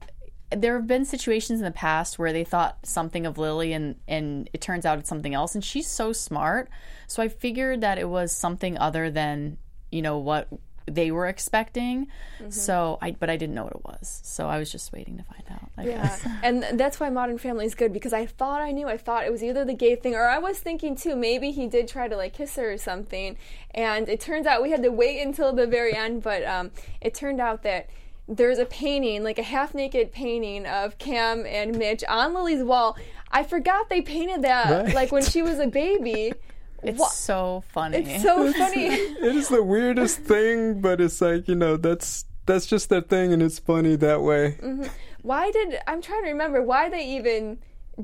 there 0.51 0.75
have 0.75 0.85
been 0.85 1.05
situations 1.05 1.59
in 1.59 1.65
the 1.65 1.71
past 1.71 2.19
where 2.19 2.31
they 2.33 2.43
thought 2.43 2.77
something 2.85 3.25
of 3.25 3.37
Lily 3.37 3.73
and 3.73 3.95
and 4.07 4.49
it 4.53 4.61
turns 4.61 4.85
out 4.85 4.99
it's 4.99 5.09
something 5.09 5.33
else 5.33 5.55
and 5.55 5.63
she's 5.63 5.87
so 5.87 6.13
smart. 6.13 6.69
So 7.07 7.23
I 7.23 7.27
figured 7.29 7.81
that 7.81 7.97
it 7.97 8.07
was 8.09 8.31
something 8.31 8.77
other 8.77 9.09
than, 9.09 9.57
you 9.91 10.01
know, 10.01 10.17
what 10.19 10.47
they 10.85 11.11
were 11.11 11.27
expecting. 11.27 12.07
So 12.49 12.97
I, 13.01 13.11
but 13.11 13.29
I 13.29 13.37
didn't 13.37 13.55
know 13.55 13.63
what 13.63 13.73
it 13.73 13.83
was. 13.85 14.19
So 14.23 14.47
I 14.47 14.57
was 14.59 14.71
just 14.71 14.91
waiting 14.91 15.17
to 15.17 15.23
find 15.23 15.43
out. 15.49 15.69
I 15.77 15.83
Yeah, 15.85 16.01
guess. 16.03 16.27
and 16.43 16.65
that's 16.79 16.99
why 16.99 17.09
Modern 17.09 17.37
Family 17.37 17.65
is 17.65 17.73
good 17.75 17.93
because 17.93 18.11
I 18.13 18.25
thought 18.25 18.61
I 18.61 18.71
knew. 18.71 18.87
I 18.87 18.97
thought 18.97 19.23
it 19.25 19.31
was 19.31 19.43
either 19.43 19.63
the 19.63 19.73
gay 19.73 19.95
thing, 19.95 20.13
or 20.13 20.27
I 20.27 20.39
was 20.39 20.59
thinking 20.59 20.95
too. 20.95 21.15
Maybe 21.15 21.51
he 21.51 21.67
did 21.67 21.87
try 21.87 22.07
to 22.07 22.17
like 22.17 22.33
kiss 22.33 22.55
her 22.57 22.71
or 22.73 22.77
something. 22.77 23.37
And 23.71 24.09
it 24.09 24.19
turns 24.19 24.45
out 24.45 24.61
we 24.61 24.71
had 24.71 24.83
to 24.83 24.89
wait 24.91 25.21
until 25.21 25.53
the 25.53 25.65
very 25.67 25.93
end, 25.95 26.21
but 26.23 26.43
um, 26.43 26.71
it 27.01 27.13
turned 27.13 27.39
out 27.39 27.63
that 27.63 27.89
there's 28.27 28.57
a 28.59 28.65
painting, 28.65 29.23
like 29.23 29.37
a 29.37 29.43
half-naked 29.43 30.11
painting 30.11 30.65
of 30.65 30.97
Cam 30.97 31.45
and 31.45 31.77
Mitch 31.77 32.03
on 32.07 32.33
Lily's 32.33 32.63
wall. 32.63 32.97
I 33.31 33.43
forgot 33.43 33.89
they 33.89 34.01
painted 34.01 34.43
that 34.43 34.85
Right. 34.85 34.93
like 34.95 35.11
when 35.11 35.23
she 35.23 35.41
was 35.41 35.59
a 35.59 35.67
baby. 35.67 36.33
It's 36.83 36.99
Wha- 36.99 37.07
so 37.07 37.63
funny. 37.69 37.97
It's 37.97 38.23
so 38.23 38.51
funny. 38.61 38.87
It 38.87 39.35
is 39.35 39.49
the 39.49 39.63
weirdest 39.63 40.19
thing, 40.19 40.81
but 40.81 40.99
it's 41.01 41.21
like 41.21 41.47
you 41.47 41.55
know 41.55 41.77
that's 41.77 42.25
that's 42.45 42.65
just 42.65 42.89
their 42.89 43.01
thing, 43.01 43.31
and 43.33 43.41
it's 43.41 43.59
funny 43.59 43.95
that 43.97 44.21
way. 44.21 44.57
Mm-hmm. 44.61 44.83
why 45.21 45.49
did 45.51 45.79
I'm 45.87 46.01
trying 46.01 46.23
to 46.23 46.29
remember 46.29 46.61
why 46.61 46.89
they 46.89 47.05
even 47.15 47.59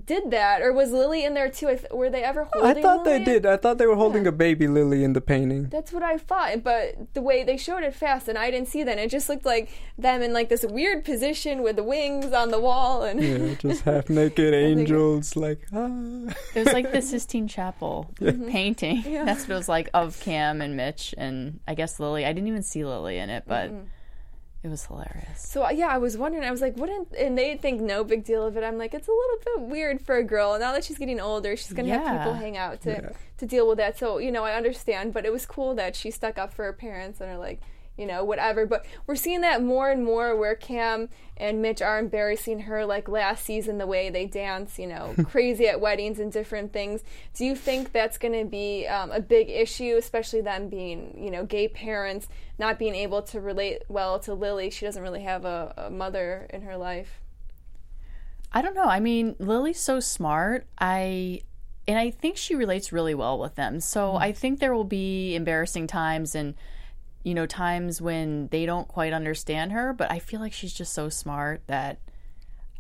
did 0.05 0.29
that, 0.31 0.61
or 0.61 0.71
was 0.71 0.91
Lily 0.91 1.25
in 1.25 1.33
there 1.33 1.49
too? 1.49 1.67
I 1.69 1.75
th- 1.75 1.91
were 1.91 2.09
they 2.11 2.23
ever 2.23 2.47
holding? 2.51 2.77
I 2.77 2.81
thought 2.81 3.05
they 3.05 3.23
did. 3.23 3.45
I 3.45 3.57
thought 3.57 3.79
they 3.79 3.87
were 3.87 3.95
holding 3.95 4.27
a 4.27 4.31
baby 4.31 4.67
Lily 4.67 5.03
in 5.03 5.13
the 5.13 5.21
painting. 5.21 5.69
That's 5.69 5.91
what 5.91 6.03
I 6.03 6.17
thought, 6.17 6.63
but 6.63 7.13
the 7.15 7.21
way 7.21 7.43
they 7.43 7.57
showed 7.57 7.83
it 7.83 7.95
fast, 7.95 8.27
and 8.27 8.37
I 8.37 8.51
didn't 8.51 8.67
see 8.67 8.83
that. 8.83 8.99
It 8.99 9.09
just 9.09 9.29
looked 9.29 9.45
like 9.45 9.69
them 9.97 10.21
in 10.21 10.31
like 10.31 10.49
this 10.49 10.63
weird 10.63 11.03
position 11.05 11.63
with 11.63 11.75
the 11.75 11.83
wings 11.83 12.31
on 12.33 12.51
the 12.51 12.59
wall, 12.59 13.01
and 13.03 13.19
Yeah, 13.21 13.55
just 13.59 13.83
half 13.83 14.09
naked 14.09 14.53
angels, 14.69 15.35
like 15.35 15.65
ah. 15.73 15.87
It 16.53 16.65
was 16.65 16.73
like 16.73 16.91
the 16.91 17.01
Sistine 17.01 17.47
Chapel 17.47 18.13
painting. 18.19 19.03
Yeah. 19.07 19.25
That's 19.25 19.41
what 19.47 19.51
it 19.51 19.57
was 19.57 19.69
like 19.69 19.89
of 19.95 20.19
Cam 20.19 20.61
and 20.61 20.77
Mitch 20.77 21.15
and 21.17 21.59
I 21.67 21.73
guess 21.73 21.99
Lily. 21.99 22.25
I 22.25 22.33
didn't 22.33 22.47
even 22.47 22.63
see 22.63 22.85
Lily 22.85 23.17
in 23.17 23.29
it, 23.31 23.43
but 23.47 23.71
it 24.63 24.67
was 24.67 24.85
hilarious. 24.85 25.41
so 25.47 25.63
uh, 25.65 25.69
yeah, 25.69 25.87
I 25.87 25.97
was 25.97 26.17
wondering. 26.17 26.43
I 26.43 26.51
was 26.51 26.61
like, 26.61 26.75
wouldn't? 26.77 27.13
And 27.17 27.37
they 27.37 27.55
think 27.57 27.79
no 27.81 28.03
big 28.03 28.23
deal 28.25 28.45
of 28.45 28.57
it. 28.57 28.63
I'm 28.63 28.77
like, 28.77 28.93
it's 28.93 29.07
a 29.07 29.11
little 29.11 29.37
bit 29.45 29.69
weird 29.69 30.01
for 30.01 30.15
a 30.17 30.23
girl. 30.23 30.57
Now 30.59 30.73
that 30.73 30.83
she's 30.83 30.97
getting 30.97 31.19
older, 31.19 31.55
she's 31.55 31.73
gonna 31.73 31.89
have 31.97 32.17
people 32.19 32.33
hang 32.33 32.57
out 32.57 32.81
to 32.81 32.89
Yeah. 32.91 33.09
to 33.37 33.45
deal 33.45 33.67
with 33.67 33.77
that. 33.77 33.97
So 33.97 34.17
you 34.17 34.31
know, 34.31 34.43
I 34.43 34.53
understand, 34.55 35.13
but 35.13 35.25
it 35.25 35.31
was 35.31 35.45
cool 35.45 35.75
that 35.75 35.95
she 35.95 36.11
stuck 36.11 36.37
up 36.37 36.53
for 36.53 36.63
her 36.65 36.73
parents 36.73 37.21
and 37.21 37.29
are 37.29 37.37
like. 37.37 37.59
You 37.99 38.05
know, 38.05 38.23
whatever. 38.23 38.65
But 38.65 38.85
we're 39.05 39.15
seeing 39.15 39.41
that 39.41 39.61
more 39.61 39.91
and 39.91 40.05
more 40.05 40.35
where 40.35 40.55
Cam 40.55 41.09
and 41.35 41.61
Mitch 41.61 41.81
are 41.81 41.99
embarrassing 41.99 42.61
her, 42.61 42.85
like 42.85 43.09
last 43.09 43.45
season, 43.45 43.77
the 43.77 43.87
way 43.87 44.09
they 44.09 44.25
dance, 44.25 44.79
you 44.79 44.87
know, 44.87 45.15
crazy 45.25 45.67
at 45.67 45.81
weddings 45.81 46.19
and 46.19 46.31
different 46.31 46.71
things. 46.71 47.03
Do 47.33 47.45
you 47.45 47.55
think 47.55 47.91
that's 47.91 48.17
going 48.17 48.37
to 48.39 48.45
be 48.45 48.87
um, 48.87 49.11
a 49.11 49.19
big 49.19 49.49
issue, 49.49 49.95
especially 49.97 50.41
them 50.41 50.69
being, 50.69 51.21
you 51.21 51.29
know, 51.29 51.45
gay 51.45 51.67
parents, 51.67 52.27
not 52.57 52.79
being 52.79 52.95
able 52.95 53.21
to 53.23 53.41
relate 53.41 53.83
well 53.89 54.19
to 54.21 54.33
Lily? 54.33 54.69
She 54.69 54.85
doesn't 54.85 55.03
really 55.03 55.23
have 55.23 55.45
a, 55.45 55.73
a 55.75 55.89
mother 55.89 56.47
in 56.49 56.61
her 56.61 56.77
life. 56.77 57.19
I 58.51 58.61
don't 58.61 58.75
know. 58.75 58.85
I 58.85 58.99
mean, 58.99 59.35
Lily's 59.39 59.79
so 59.79 59.99
smart. 59.99 60.65
I 60.79 61.41
and 61.87 61.97
I 61.97 62.11
think 62.11 62.37
she 62.37 62.53
relates 62.53 62.91
really 62.91 63.15
well 63.15 63.39
with 63.39 63.55
them. 63.55 63.79
So 63.79 64.15
I 64.15 64.31
think 64.31 64.59
there 64.59 64.75
will 64.75 64.83
be 64.83 65.33
embarrassing 65.35 65.87
times 65.87 66.35
and 66.35 66.53
you 67.29 67.35
know 67.35 67.45
times 67.45 68.01
when 68.01 68.47
they 68.47 68.65
don't 68.65 68.87
quite 68.87 69.13
understand 69.13 69.71
her, 69.71 69.93
but 69.93 70.11
I 70.11 70.17
feel 70.17 70.39
like 70.39 70.51
she's 70.51 70.73
just 70.73 70.93
so 70.93 71.09
smart 71.09 71.61
that 71.67 71.99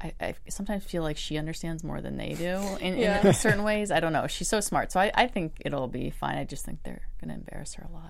I, 0.01 0.13
I 0.21 0.35
sometimes 0.47 0.83
feel 0.85 1.03
like 1.03 1.17
she 1.17 1.37
understands 1.37 1.83
more 1.83 1.99
than 2.01 2.15
they 2.17 2.33
do 2.33 2.55
in, 2.79 2.97
Yeah. 2.97 3.27
in 3.27 3.33
certain 3.45 3.63
ways. 3.63 3.91
I 3.91 3.99
don't 3.99 4.13
know. 4.13 4.27
She's 4.27 4.47
so 4.47 4.61
smart, 4.61 4.91
so 4.91 4.99
I, 4.99 5.11
I 5.13 5.27
think 5.27 5.61
it'll 5.65 5.87
be 5.87 6.09
fine. 6.09 6.37
I 6.37 6.45
just 6.45 6.63
think 6.65 6.83
they're 6.83 7.01
gonna 7.19 7.33
embarrass 7.33 7.73
her 7.73 7.85
a 7.89 7.93
lot. 7.93 8.09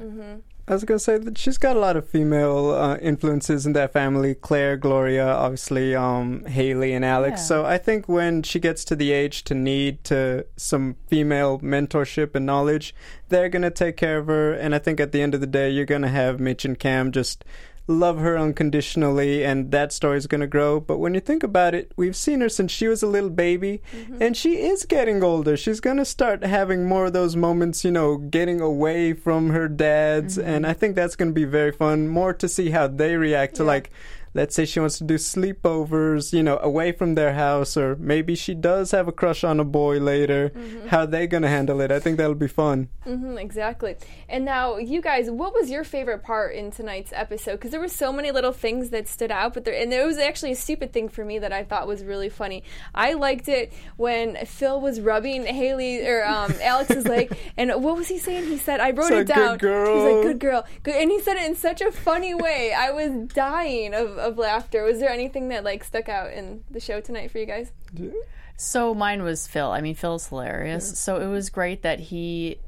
I 0.67 0.73
was 0.73 0.83
gonna 0.83 0.99
say 0.99 1.17
that 1.17 1.35
she's 1.35 1.57
got 1.57 1.75
a 1.75 1.79
lot 1.79 1.97
of 1.97 2.07
female 2.07 2.69
uh, 2.69 2.97
influences 2.97 3.65
in 3.65 3.73
that 3.73 3.91
family. 3.91 4.35
Claire, 4.35 4.77
Gloria, 4.77 5.25
obviously, 5.27 5.95
um, 5.95 6.45
Haley, 6.45 6.93
and 6.93 7.03
Alex. 7.03 7.41
Yeah. 7.41 7.45
So 7.45 7.65
I 7.65 7.79
think 7.79 8.07
when 8.07 8.43
she 8.43 8.59
gets 8.59 8.85
to 8.85 8.95
the 8.95 9.11
age 9.11 9.43
to 9.45 9.55
need 9.55 10.03
to 10.05 10.45
some 10.57 10.95
female 11.07 11.57
mentorship 11.59 12.35
and 12.35 12.45
knowledge, 12.45 12.93
they're 13.29 13.49
gonna 13.49 13.71
take 13.71 13.97
care 13.97 14.19
of 14.19 14.27
her. 14.27 14.53
And 14.53 14.75
I 14.75 14.77
think 14.79 14.99
at 14.99 15.11
the 15.11 15.23
end 15.23 15.33
of 15.33 15.41
the 15.41 15.47
day, 15.47 15.71
you're 15.71 15.85
gonna 15.85 16.07
have 16.09 16.39
Mitch 16.39 16.65
and 16.65 16.77
Cam 16.77 17.11
just 17.11 17.43
love 17.89 18.19
her 18.19 18.37
unconditionally, 18.37 19.43
and 19.43 19.71
that 19.71 19.91
story's 19.91 20.27
gonna 20.27 20.47
grow. 20.47 20.79
But 20.79 20.99
when 20.99 21.13
you 21.13 21.19
think 21.19 21.43
about 21.43 21.73
it, 21.73 21.91
we've 21.97 22.15
seen 22.15 22.41
her 22.41 22.49
since 22.49 22.71
she 22.71 22.87
was 22.87 23.03
a 23.03 23.07
little 23.07 23.29
baby, 23.29 23.81
mm-hmm. 23.91 24.21
and 24.21 24.37
she 24.37 24.61
is 24.61 24.85
getting 24.85 25.23
older. 25.23 25.57
She's 25.57 25.79
gonna 25.79 26.05
start 26.05 26.43
having 26.43 26.85
more 26.85 27.07
of 27.07 27.13
those 27.13 27.35
moments, 27.35 27.83
you 27.83 27.91
know, 27.91 28.17
getting 28.17 28.61
away 28.61 29.13
from 29.13 29.49
her 29.49 29.67
dads, 29.67 30.37
mm-hmm. 30.37 30.47
and 30.47 30.67
I 30.67 30.73
think 30.73 30.95
that's 30.95 31.15
gonna 31.15 31.31
be 31.31 31.45
very 31.45 31.71
fun. 31.71 32.07
More 32.07 32.33
to 32.33 32.47
see 32.47 32.69
how 32.69 32.87
they 32.87 33.15
react 33.15 33.55
to 33.55 33.63
like. 33.63 33.91
Let's 34.39 34.55
say 34.55 34.63
she 34.63 34.79
wants 34.79 34.97
to 34.99 35.03
do 35.03 35.15
sleepovers, 35.15 36.31
you 36.31 36.43
know, 36.43 36.59
away 36.59 36.93
from 36.93 37.15
their 37.15 37.33
house, 37.33 37.75
or 37.75 37.97
maybe 37.97 38.35
she 38.35 38.53
does 38.53 38.91
have 38.91 39.09
a 39.09 39.11
crush 39.11 39.43
on 39.43 39.59
a 39.59 39.65
boy 39.65 39.99
later. 39.99 40.53
How 40.87 41.05
they 41.05 41.27
gonna 41.27 41.49
handle 41.49 41.81
it? 41.81 41.91
I 41.91 41.99
think 41.99 42.15
that'll 42.15 42.35
be 42.35 42.47
fun. 42.47 42.87
hmm 43.03 43.37
exactly. 43.37 43.97
And 44.29 44.45
now, 44.45 44.77
you 44.77 45.01
guys, 45.01 45.29
what 45.29 45.53
was 45.53 45.69
your 45.69 45.83
favorite 45.83 46.23
part 46.23 46.55
in 46.55 46.71
tonight's 46.71 47.11
episode? 47.13 47.53
Because 47.53 47.71
there 47.71 47.81
were 47.81 47.89
so 47.89 48.13
many 48.13 48.31
little 48.31 48.53
things 48.53 48.91
that 48.91 49.09
stood 49.09 49.29
out, 49.29 49.53
but 49.53 49.65
there 49.65 49.73
and 49.73 49.91
there 49.91 50.07
was 50.07 50.17
actually 50.17 50.53
a 50.53 50.55
stupid 50.55 50.93
thing 50.93 51.09
for 51.09 51.25
me 51.25 51.39
that 51.39 51.51
I 51.51 51.65
thought 51.65 51.85
was 51.85 52.01
really 52.05 52.29
funny. 52.29 52.63
I 52.95 53.13
liked 53.15 53.49
it 53.49 53.73
when 53.97 54.37
Phil 54.45 54.79
was 54.79 55.01
rubbing 55.01 55.45
Haley 55.45 56.07
or 56.07 56.23
um, 56.25 56.53
Alex's 56.63 57.05
leg, 57.05 57.35
and 57.57 57.71
what 57.83 57.97
was 57.97 58.07
he 58.07 58.17
saying? 58.17 58.47
He 58.47 58.57
said, 58.57 58.79
"I 58.79 58.91
wrote 58.91 59.11
It's 59.11 59.29
it 59.29 59.35
down." 59.35 59.57
"Good 59.57 59.67
girl." 59.67 59.95
He's 59.95 60.13
like, 60.13 60.23
"Good 60.23 60.39
girl," 60.39 60.65
and 60.85 61.11
he 61.11 61.19
said 61.19 61.35
it 61.35 61.45
in 61.45 61.55
such 61.57 61.81
a 61.81 61.91
funny 61.91 62.33
way. 62.33 62.73
I 62.73 62.91
was 62.91 63.11
dying 63.33 63.93
of, 63.93 64.17
of 64.17 64.28
laughter. 64.37 64.83
Was 64.83 64.99
there 64.99 65.09
anything 65.09 65.49
that 65.49 65.63
like 65.63 65.83
stuck 65.83 66.09
out 66.09 66.31
in 66.33 66.63
the 66.69 66.79
show 66.79 67.01
tonight 67.01 67.31
for 67.31 67.39
you 67.39 67.45
guys? 67.45 67.71
So 68.57 68.93
mine 68.93 69.23
was 69.23 69.47
Phil. 69.47 69.71
I 69.71 69.81
mean, 69.81 69.95
Phil's 69.95 70.27
hilarious. 70.27 70.99
So 70.99 71.21
it 71.21 71.27
was 71.27 71.49
great 71.49 71.81
that 71.81 71.99
he 71.99 72.59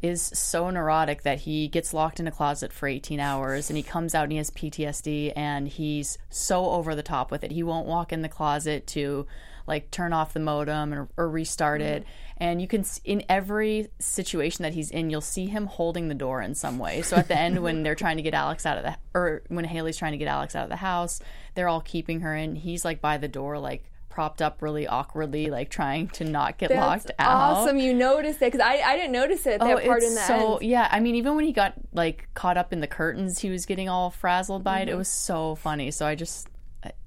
is 0.00 0.22
so 0.22 0.70
neurotic 0.70 1.22
that 1.22 1.40
he 1.40 1.66
gets 1.68 1.92
locked 1.92 2.20
in 2.20 2.28
a 2.28 2.30
closet 2.30 2.72
for 2.72 2.86
18 2.86 3.18
hours 3.18 3.68
and 3.68 3.76
he 3.76 3.82
comes 3.82 4.14
out 4.14 4.24
and 4.24 4.32
he 4.32 4.38
has 4.38 4.50
PTSD 4.50 5.32
and 5.34 5.68
he's 5.68 6.18
so 6.30 6.70
over 6.70 6.94
the 6.94 7.02
top 7.02 7.30
with 7.30 7.42
it. 7.42 7.50
He 7.50 7.62
won't 7.62 7.86
walk 7.86 8.12
in 8.12 8.22
the 8.22 8.28
closet 8.28 8.86
to 8.88 9.26
like 9.68 9.90
turn 9.92 10.12
off 10.12 10.32
the 10.32 10.40
modem 10.40 10.92
or, 10.92 11.08
or 11.16 11.28
restart 11.30 11.80
it. 11.80 12.04
And 12.38 12.60
you 12.60 12.66
can 12.68 12.84
in 13.04 13.22
every 13.28 13.88
situation 14.00 14.62
that 14.62 14.72
he's 14.72 14.90
in, 14.90 15.10
you'll 15.10 15.20
see 15.20 15.46
him 15.46 15.66
holding 15.66 16.08
the 16.08 16.14
door 16.14 16.40
in 16.42 16.54
some 16.54 16.78
way. 16.78 17.02
So 17.02 17.16
at 17.16 17.28
the 17.28 17.38
end, 17.38 17.62
when 17.62 17.82
they're 17.82 17.94
trying 17.94 18.16
to 18.16 18.22
get 18.22 18.34
Alex 18.34 18.64
out 18.66 18.78
of 18.78 18.84
the 18.84 18.96
or 19.14 19.42
when 19.48 19.64
Haley's 19.64 19.96
trying 19.96 20.12
to 20.12 20.18
get 20.18 20.28
Alex 20.28 20.56
out 20.56 20.64
of 20.64 20.70
the 20.70 20.76
house, 20.76 21.20
they're 21.54 21.68
all 21.68 21.80
keeping 21.80 22.20
her 22.20 22.34
in. 22.34 22.54
He's 22.56 22.84
like 22.84 23.00
by 23.00 23.18
the 23.18 23.28
door, 23.28 23.58
like 23.58 23.84
propped 24.08 24.40
up 24.42 24.62
really 24.62 24.86
awkwardly, 24.86 25.48
like 25.48 25.68
trying 25.70 26.08
to 26.08 26.24
not 26.24 26.58
get 26.58 26.70
That's 26.70 26.80
locked 27.06 27.10
out. 27.20 27.58
awesome. 27.58 27.76
You 27.78 27.94
noticed 27.94 28.42
it 28.42 28.52
because 28.52 28.60
I, 28.60 28.78
I 28.82 28.96
didn't 28.96 29.12
notice 29.12 29.46
it 29.46 29.60
that 29.60 29.84
part 29.84 30.02
in 30.02 30.14
the 30.14 30.20
so 30.20 30.54
end. 30.56 30.62
yeah. 30.70 30.88
I 30.90 30.98
mean, 31.00 31.14
even 31.16 31.36
when 31.36 31.44
he 31.44 31.52
got 31.52 31.74
like 31.92 32.28
caught 32.34 32.56
up 32.56 32.72
in 32.72 32.80
the 32.80 32.86
curtains, 32.88 33.38
he 33.40 33.50
was 33.50 33.64
getting 33.66 33.88
all 33.88 34.10
frazzled 34.10 34.64
by 34.64 34.80
Mm-hmm. 34.80 34.88
it. 34.88 34.92
It 34.92 34.96
was 34.96 35.08
so 35.08 35.54
funny. 35.56 35.90
So 35.92 36.04
I 36.06 36.14
just, 36.16 36.48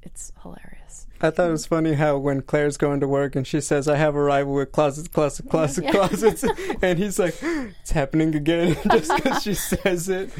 it's 0.01 0.31
hilarious. 0.41 1.07
I 1.23 1.29
thought 1.29 1.49
it 1.49 1.51
was 1.51 1.67
funny 1.67 1.93
how 1.93 2.17
when 2.17 2.41
Claire's 2.41 2.77
going 2.77 2.99
to 3.01 3.07
work 3.07 3.35
and 3.35 3.45
she 3.45 3.61
says, 3.61 3.87
I 3.87 3.95
have 3.95 4.15
a 4.15 4.21
rival 4.23 4.53
with 4.55 4.71
closets, 4.71 5.07
closet, 5.07 5.47
closet, 5.49 5.87
closets. 5.91 6.43
and 6.81 6.97
he's 6.97 7.19
like, 7.19 7.35
it's 7.43 7.91
happening 7.91 8.33
again 8.33 8.75
just 8.91 9.15
because 9.15 9.43
she 9.43 9.53
says 9.53 10.09
it. 10.09 10.31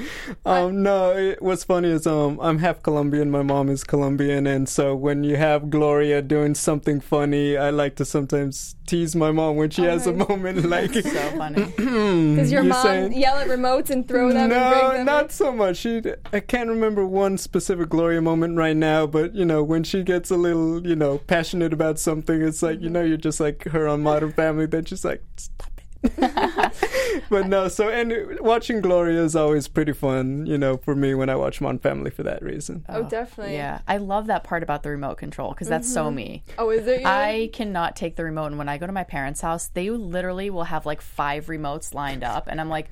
Um, 0.43 0.81
no, 0.81 1.11
it, 1.15 1.39
what's 1.39 1.63
funny 1.63 1.89
is 1.89 2.07
um, 2.07 2.39
I'm 2.41 2.57
half 2.57 2.81
Colombian. 2.81 3.29
My 3.29 3.43
mom 3.43 3.69
is 3.69 3.83
Colombian. 3.83 4.47
And 4.47 4.67
so 4.67 4.95
when 4.95 5.23
you 5.23 5.35
have 5.35 5.69
Gloria 5.69 6.23
doing 6.23 6.55
something 6.55 6.99
funny, 6.99 7.55
I 7.57 7.69
like 7.69 7.95
to 7.97 8.05
sometimes 8.05 8.75
tease 8.87 9.15
my 9.15 9.31
mom 9.31 9.57
when 9.57 9.69
she 9.69 9.83
has 9.83 10.07
a 10.07 10.13
moment 10.13 10.65
like, 10.69 10.93
So 10.95 11.09
funny. 11.37 11.65
Does 11.77 12.51
your 12.51 12.63
mom 12.63 12.81
saying- 12.83 13.13
yell 13.13 13.37
at 13.37 13.47
remotes 13.49 13.91
and 13.91 14.07
throw 14.07 14.29
them 14.29 14.51
and 14.51 14.71
break 14.71 14.81
no, 14.83 14.91
them? 14.93 15.05
not 15.05 15.31
so 15.31 15.51
much. 15.51 15.77
She, 15.77 16.01
I 16.33 16.39
can't 16.39 16.69
remember 16.69 17.05
one 17.05 17.37
specific 17.37 17.89
Gloria 17.89 18.21
moment 18.21 18.57
right 18.57 18.75
now, 18.75 19.05
but 19.05 19.35
you 19.35 19.45
know, 19.45 19.50
when 19.59 19.83
she 19.83 20.03
gets 20.03 20.31
a 20.31 20.37
little, 20.37 20.85
you 20.85 20.95
know, 20.95 21.17
passionate 21.17 21.73
about 21.73 21.99
something, 21.99 22.41
it's 22.41 22.61
like 22.61 22.79
you 22.79 22.85
mm-hmm. 22.85 22.93
know, 22.93 23.03
you're 23.03 23.17
just 23.17 23.39
like 23.39 23.63
her 23.65 23.87
on 23.87 24.01
Modern 24.01 24.31
Family. 24.31 24.65
Then 24.65 24.85
she's 24.85 25.03
like, 25.03 25.23
stop 25.35 25.71
it. 25.77 25.81
but 27.29 27.47
no, 27.47 27.67
so 27.67 27.89
and 27.89 28.39
watching 28.39 28.81
Gloria 28.81 29.21
is 29.23 29.35
always 29.35 29.67
pretty 29.67 29.93
fun, 29.93 30.45
you 30.45 30.57
know, 30.57 30.77
for 30.77 30.95
me 30.95 31.13
when 31.13 31.29
I 31.29 31.35
watch 31.35 31.61
Modern 31.61 31.79
Family 31.79 32.09
for 32.09 32.23
that 32.23 32.41
reason. 32.41 32.85
Oh, 32.89 32.99
oh, 32.99 33.03
definitely. 33.03 33.55
Yeah, 33.55 33.81
I 33.87 33.97
love 33.97 34.27
that 34.27 34.43
part 34.43 34.63
about 34.63 34.83
the 34.83 34.89
remote 34.89 35.17
control 35.17 35.51
because 35.51 35.67
that's 35.67 35.91
so 35.91 36.05
mm-hmm. 36.05 36.15
me. 36.15 36.43
Oh, 36.57 36.69
is 36.69 36.87
it? 36.87 37.01
you? 37.01 37.07
I 37.07 37.49
cannot 37.53 37.95
take 37.95 38.15
the 38.15 38.23
remote, 38.23 38.47
and 38.47 38.57
when 38.57 38.69
I 38.69 38.77
go 38.77 38.87
to 38.87 38.93
my 38.93 39.03
parents' 39.03 39.41
house, 39.41 39.67
they 39.67 39.89
literally 39.89 40.49
will 40.49 40.65
have 40.65 40.85
like 40.85 41.01
five 41.01 41.47
remotes 41.47 41.93
lined 41.93 42.23
up, 42.23 42.47
and 42.47 42.61
I'm 42.61 42.69
like, 42.69 42.89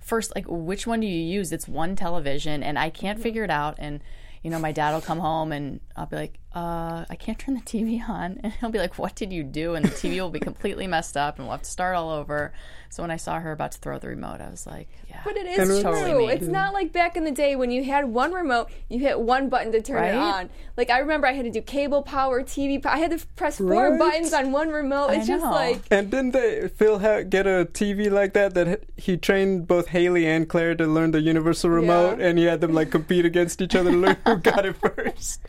first, 0.00 0.34
like, 0.34 0.46
which 0.48 0.86
one 0.86 1.00
do 1.00 1.06
you 1.06 1.22
use? 1.22 1.52
It's 1.52 1.68
one 1.68 1.94
television, 1.94 2.62
and 2.62 2.78
I 2.78 2.90
can't 2.90 3.18
mm-hmm. 3.18 3.22
figure 3.22 3.44
it 3.44 3.50
out. 3.50 3.76
And 3.78 4.00
you 4.48 4.52
know, 4.52 4.58
my 4.58 4.72
dad 4.72 4.94
will 4.94 5.02
come 5.02 5.18
home, 5.18 5.52
and 5.52 5.78
I'll 5.94 6.06
be 6.06 6.16
like, 6.16 6.38
uh, 6.54 7.04
I 7.10 7.16
can't 7.16 7.38
turn 7.38 7.54
the 7.54 7.60
TV 7.60 8.06
on. 8.08 8.40
And 8.44 8.52
he'll 8.54 8.70
be 8.70 8.78
like, 8.78 8.98
What 8.98 9.14
did 9.14 9.32
you 9.32 9.42
do? 9.42 9.74
And 9.74 9.84
the 9.84 9.90
TV 9.90 10.16
will 10.20 10.30
be 10.30 10.40
completely 10.40 10.86
messed 10.86 11.16
up 11.16 11.38
and 11.38 11.46
we'll 11.46 11.52
have 11.56 11.62
to 11.62 11.70
start 11.70 11.94
all 11.96 12.10
over. 12.10 12.52
So 12.90 13.02
when 13.02 13.10
I 13.10 13.18
saw 13.18 13.38
her 13.38 13.52
about 13.52 13.72
to 13.72 13.78
throw 13.78 13.98
the 13.98 14.08
remote, 14.08 14.40
I 14.40 14.48
was 14.48 14.66
like, 14.66 14.88
Yeah. 15.10 15.20
But 15.24 15.36
it 15.36 15.46
is 15.46 15.58
And 15.58 15.66
true. 15.66 15.74
it's 15.76 15.82
totally 15.82 16.26
me. 16.26 16.32
It's 16.32 16.46
not 16.46 16.72
like 16.72 16.90
back 16.92 17.16
in 17.18 17.24
the 17.24 17.30
day 17.30 17.54
when 17.54 17.70
you 17.70 17.84
had 17.84 18.06
one 18.06 18.32
remote, 18.32 18.70
you 18.88 18.98
hit 18.98 19.20
one 19.20 19.50
button 19.50 19.72
to 19.72 19.82
turn 19.82 19.96
Right? 19.96 20.14
it 20.14 20.16
on. 20.16 20.48
Like 20.78 20.88
I 20.88 21.00
remember 21.00 21.26
I 21.26 21.32
had 21.32 21.44
to 21.44 21.50
do 21.50 21.60
cable 21.60 22.02
power, 22.02 22.42
TV 22.42 22.82
power. 22.82 22.92
I 22.94 22.98
had 22.98 23.10
to 23.10 23.26
press 23.36 23.58
four 23.58 23.90
Right? 23.90 23.98
buttons 23.98 24.32
on 24.32 24.50
one 24.50 24.70
remote. 24.70 25.10
I 25.10 25.16
It's 25.16 25.26
just 25.26 25.44
know. 25.44 25.50
like 25.50 25.82
And 25.90 26.10
didn't 26.10 26.30
they, 26.30 26.68
Phil 26.68 26.98
ha- 27.00 27.22
get 27.28 27.46
a 27.46 27.66
TV 27.70 28.10
like 28.10 28.32
that 28.32 28.54
that 28.54 28.84
he 28.96 29.18
trained 29.18 29.66
both 29.66 29.88
Haley 29.88 30.26
and 30.26 30.48
Claire 30.48 30.74
to 30.76 30.86
learn 30.86 31.10
the 31.10 31.20
universal 31.20 31.68
remote, 31.68 32.18
Yeah. 32.18 32.28
and 32.28 32.38
he 32.38 32.46
had 32.46 32.62
them 32.62 32.72
like 32.72 32.90
compete 32.90 33.26
against 33.26 33.60
each 33.60 33.74
other 33.76 33.90
to 33.90 33.96
learn 33.98 34.16
who 34.24 34.36
got 34.38 34.64
it 34.64 34.76
first. 34.80 35.42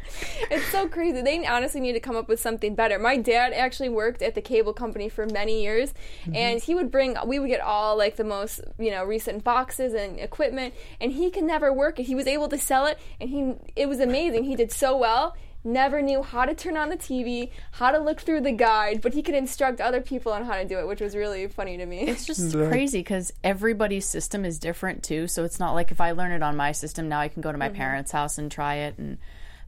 it's 0.52 0.66
so 0.74 0.89
crazy. 0.90 1.22
They 1.22 1.46
honestly 1.46 1.80
need 1.80 1.94
to 1.94 2.00
come 2.00 2.16
up 2.16 2.28
with 2.28 2.40
something 2.40 2.76
better. 2.76 3.00
My 3.00 3.18
dad 3.18 3.54
actually 3.54 3.90
worked 3.90 4.22
at 4.22 4.36
the 4.36 4.42
cable 4.42 4.74
company 4.74 5.10
for 5.10 5.26
many 5.26 5.62
years, 5.64 5.94
Mm-hmm. 6.24 6.36
and 6.36 6.62
he 6.62 6.76
would 6.76 6.92
bring. 6.92 7.16
We 7.26 7.40
would 7.40 7.50
get 7.50 7.62
all 7.62 7.98
like 7.98 8.16
the 8.18 8.24
most 8.24 8.62
you 8.78 8.92
know 8.92 9.04
recent 9.06 9.44
boxes 9.44 9.94
and 9.94 10.20
equipment, 10.20 10.74
and 11.00 11.12
he 11.12 11.30
could 11.32 11.44
never 11.46 11.72
work 11.72 12.00
it. 12.00 12.04
He 12.04 12.16
was 12.16 12.28
able 12.28 12.50
to 12.50 12.58
sell 12.58 12.86
it, 12.86 12.98
and 13.22 13.30
he 13.30 13.54
it 13.76 13.88
was 13.88 14.00
amazing. 14.00 14.44
He 14.44 14.56
did 14.56 14.72
so 14.72 14.98
well. 14.98 15.36
Never 15.62 16.02
knew 16.02 16.24
how 16.24 16.46
to 16.46 16.54
turn 16.56 16.78
on 16.78 16.88
the 16.88 16.96
TV, 16.96 17.50
how 17.74 17.92
to 17.92 18.00
look 18.00 18.22
through 18.22 18.40
the 18.42 18.54
guide, 18.54 19.02
but 19.02 19.14
he 19.14 19.22
could 19.22 19.36
instruct 19.36 19.82
other 19.82 20.00
people 20.00 20.32
on 20.32 20.46
how 20.46 20.56
to 20.56 20.64
do 20.64 20.80
it, 20.80 20.88
which 20.88 21.02
was 21.02 21.18
really 21.18 21.46
funny 21.50 21.76
to 21.76 21.86
me. 21.86 22.00
It's 22.08 22.26
just 22.26 22.56
Right. 22.56 22.70
crazy 22.70 23.00
because 23.00 23.34
everybody's 23.44 24.06
system 24.08 24.46
is 24.46 24.58
different 24.58 25.04
too. 25.04 25.28
So 25.28 25.44
it's 25.44 25.60
not 25.60 25.74
like 25.74 25.92
if 25.92 26.00
I 26.00 26.12
learn 26.14 26.32
it 26.32 26.42
on 26.42 26.56
my 26.56 26.72
system, 26.72 27.10
now 27.10 27.20
I 27.20 27.28
can 27.28 27.42
go 27.42 27.52
to 27.52 27.58
my 27.58 27.68
parents' 27.68 28.12
house 28.14 28.38
and 28.38 28.50
try 28.50 28.76
it. 28.76 28.98
And 28.98 29.18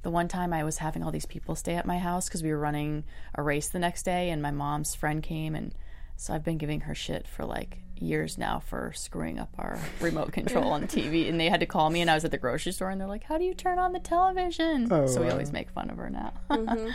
the 0.03 0.09
one 0.11 0.27
time 0.27 0.51
I 0.53 0.63
was 0.63 0.77
having 0.77 1.03
all 1.03 1.11
these 1.11 1.25
people 1.25 1.55
stay 1.55 1.75
at 1.75 1.85
my 1.85 1.99
house 1.99 2.27
because 2.27 2.41
we 2.43 2.51
were 2.51 2.59
running 2.59 3.03
a 3.35 3.41
race 3.43 3.67
the 3.69 3.79
next 3.79 4.03
day, 4.03 4.29
and 4.29 4.41
my 4.41 4.51
mom's 4.51 4.95
friend 4.95 5.21
came, 5.21 5.55
and 5.55 5.73
so 6.15 6.33
I've 6.33 6.43
been 6.43 6.57
giving 6.57 6.81
her 6.81 6.95
shit 6.95 7.27
for 7.27 7.45
like 7.45 7.77
years 7.97 8.35
now 8.35 8.59
for 8.59 8.91
screwing 8.95 9.37
up 9.37 9.49
our 9.59 9.77
remote 10.01 10.31
control 10.31 10.71
on 10.71 10.87
TV. 10.87 11.29
And 11.29 11.39
they 11.39 11.49
had 11.49 11.59
to 11.59 11.67
call 11.67 11.91
me, 11.91 12.01
and 12.01 12.09
I 12.09 12.15
was 12.15 12.25
at 12.25 12.31
the 12.31 12.37
grocery 12.39 12.71
store, 12.71 12.89
and 12.89 12.99
they're 12.99 13.07
like, 13.07 13.23
"How 13.23 13.37
do 13.37 13.43
you 13.43 13.53
turn 13.53 13.77
on 13.77 13.91
the 13.93 13.99
television?" 13.99 14.87
Oh, 14.91 15.05
so 15.05 15.19
we 15.21 15.27
wow. 15.27 15.33
always 15.33 15.51
make 15.51 15.69
fun 15.69 15.89
of 15.91 15.97
her 15.97 16.09
now. 16.09 16.33
Mm-hmm. 16.49 16.89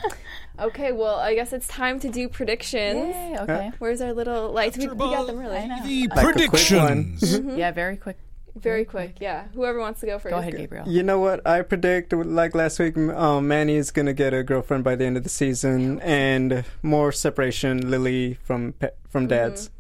Okay, 0.59 0.91
well, 0.93 1.17
I 1.17 1.35
guess 1.35 1.53
it's 1.53 1.69
time 1.69 2.01
to 2.01 2.09
do 2.09 2.29
predictions. 2.29 3.15
Yay, 3.15 3.37
okay, 3.41 3.73
Where's 3.79 4.01
our 4.01 4.13
little 4.13 4.51
lights? 4.53 4.77
We, 4.79 4.89
we 4.89 4.97
got 4.97 5.27
them 5.27 5.39
really 5.39 5.69
The 5.85 6.09
Like 6.09 6.19
a 6.19 6.23
quick 6.23 6.25
one. 6.25 6.33
predictions. 6.33 7.21
Mm-hmm. 7.23 7.57
Yeah, 7.59 7.71
very 7.73 7.97
quick. 7.99 8.17
Very 8.57 8.85
quick. 8.85 9.17
Yeah, 9.21 9.45
whoever 9.55 9.79
wants 9.79 10.01
to 10.01 10.07
go 10.07 10.19
first. 10.19 10.33
Go 10.33 10.39
ahead, 10.39 10.57
Gabriel. 10.57 10.89
You 10.89 11.03
know 11.03 11.19
what? 11.19 11.47
I 11.47 11.63
predict, 11.63 12.13
like 12.13 12.55
last 12.55 12.79
week, 12.79 12.97
um, 12.97 13.47
Manny 13.49 13.77
is 13.77 13.91
going 13.91 14.07
to 14.07 14.13
get 14.13 14.35
a 14.35 14.43
girlfriend 14.43 14.85
by 14.85 14.97
the 14.97 15.05
end 15.05 15.17
of 15.17 15.23
the 15.23 15.29
season, 15.29 16.01
and 16.01 16.65
more 16.83 17.13
separation, 17.13 17.91
Lily 17.91 18.35
from 18.35 18.73
pe- 18.73 18.91
from 19.09 19.27
dad's. 19.27 19.71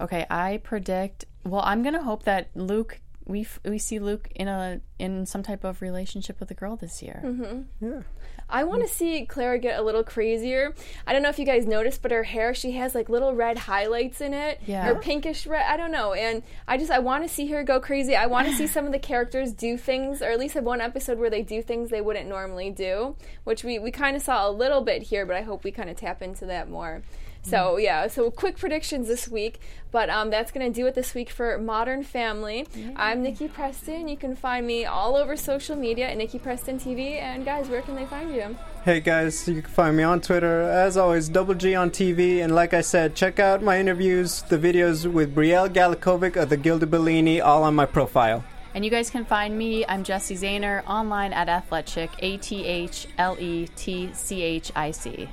Okay, 0.00 0.26
I 0.30 0.60
predict. 0.62 1.26
Well, 1.44 1.62
I'm 1.64 1.82
gonna 1.82 2.02
hope 2.02 2.22
that 2.24 2.48
Luke. 2.54 3.00
We 3.30 3.42
f- 3.42 3.60
we 3.64 3.78
see 3.78 4.00
Luke 4.00 4.28
in 4.34 4.48
a 4.48 4.80
in 4.98 5.24
some 5.24 5.42
type 5.42 5.64
of 5.64 5.80
relationship 5.80 6.40
with 6.40 6.50
a 6.50 6.54
girl 6.54 6.76
this 6.76 7.02
year. 7.02 7.22
Mm-hmm. 7.24 8.00
I 8.48 8.64
want 8.64 8.82
to 8.82 8.88
see 8.88 9.24
Clara 9.26 9.58
get 9.58 9.78
a 9.78 9.82
little 9.82 10.02
crazier. 10.02 10.74
I 11.06 11.12
don't 11.12 11.22
know 11.22 11.28
if 11.28 11.38
you 11.38 11.46
guys 11.46 11.66
noticed, 11.66 12.02
but 12.02 12.10
her 12.10 12.24
hair, 12.24 12.52
she 12.52 12.72
has 12.72 12.94
like 12.94 13.08
little 13.08 13.34
red 13.34 13.56
highlights 13.56 14.20
in 14.20 14.34
it. 14.34 14.60
Yeah. 14.66 14.90
Or 14.90 14.96
pinkish 14.96 15.46
red. 15.46 15.64
I 15.68 15.76
don't 15.76 15.92
know. 15.92 16.12
And 16.12 16.42
I 16.66 16.76
just, 16.76 16.90
I 16.90 16.98
want 16.98 17.22
to 17.22 17.28
see 17.28 17.46
her 17.48 17.62
go 17.62 17.78
crazy. 17.78 18.16
I 18.16 18.26
want 18.26 18.48
to 18.48 18.54
see 18.54 18.66
some 18.66 18.86
of 18.86 18.92
the 18.92 18.98
characters 19.10 19.52
do 19.52 19.76
things, 19.78 20.20
or 20.20 20.30
at 20.30 20.38
least 20.40 20.54
have 20.54 20.64
one 20.64 20.80
episode 20.80 21.18
where 21.18 21.30
they 21.30 21.42
do 21.42 21.62
things 21.62 21.90
they 21.90 22.00
wouldn't 22.00 22.28
normally 22.28 22.70
do, 22.70 23.14
which 23.44 23.62
we, 23.62 23.78
we 23.78 23.92
kind 23.92 24.16
of 24.16 24.22
saw 24.22 24.48
a 24.48 24.50
little 24.50 24.80
bit 24.80 25.04
here, 25.04 25.24
but 25.24 25.36
I 25.36 25.42
hope 25.42 25.62
we 25.62 25.70
kind 25.70 25.88
of 25.88 25.96
tap 25.96 26.20
into 26.20 26.46
that 26.46 26.68
more. 26.68 27.02
So 27.42 27.78
yeah, 27.78 28.06
so 28.06 28.30
quick 28.30 28.58
predictions 28.58 29.08
this 29.08 29.26
week, 29.26 29.60
but 29.90 30.10
um, 30.10 30.30
that's 30.30 30.52
gonna 30.52 30.70
do 30.70 30.86
it 30.86 30.94
this 30.94 31.14
week 31.14 31.30
for 31.30 31.58
Modern 31.58 32.04
Family. 32.04 32.66
I'm 32.96 33.22
Nikki 33.22 33.48
Preston. 33.48 34.08
You 34.08 34.16
can 34.16 34.36
find 34.36 34.66
me 34.66 34.84
all 34.84 35.16
over 35.16 35.36
social 35.36 35.74
media 35.74 36.10
at 36.10 36.16
Nikki 36.16 36.38
Preston 36.38 36.78
TV. 36.78 37.20
And 37.20 37.44
guys, 37.44 37.68
where 37.68 37.82
can 37.82 37.96
they 37.96 38.06
find 38.06 38.34
you? 38.34 38.56
Hey 38.84 39.00
guys, 39.00 39.48
you 39.48 39.62
can 39.62 39.70
find 39.70 39.96
me 39.96 40.02
on 40.02 40.20
Twitter 40.20 40.62
as 40.62 40.96
always, 40.96 41.28
Double 41.28 41.54
G 41.54 41.74
on 41.74 41.90
TV, 41.90 42.42
and 42.42 42.54
like 42.54 42.74
I 42.74 42.82
said, 42.82 43.14
check 43.14 43.38
out 43.38 43.62
my 43.62 43.78
interviews, 43.80 44.42
the 44.42 44.58
videos 44.58 45.10
with 45.10 45.34
Brielle 45.34 45.68
Galikovic 45.68 46.36
of 46.36 46.50
the 46.50 46.56
Gilda 46.56 46.86
Bellini, 46.86 47.40
all 47.40 47.62
on 47.62 47.74
my 47.74 47.86
profile. 47.86 48.44
And 48.74 48.84
you 48.84 48.90
guys 48.90 49.10
can 49.10 49.24
find 49.24 49.58
me. 49.58 49.84
I'm 49.88 50.04
Jesse 50.04 50.36
Zahner 50.36 50.82
online 50.86 51.32
at 51.32 51.48
Athletic. 51.48 52.10
A 52.20 52.36
T 52.36 52.64
H 52.64 53.08
L 53.18 53.36
E 53.40 53.66
T 53.74 54.10
C 54.12 54.42
H 54.42 54.70
I 54.76 54.92
C. 54.92 55.28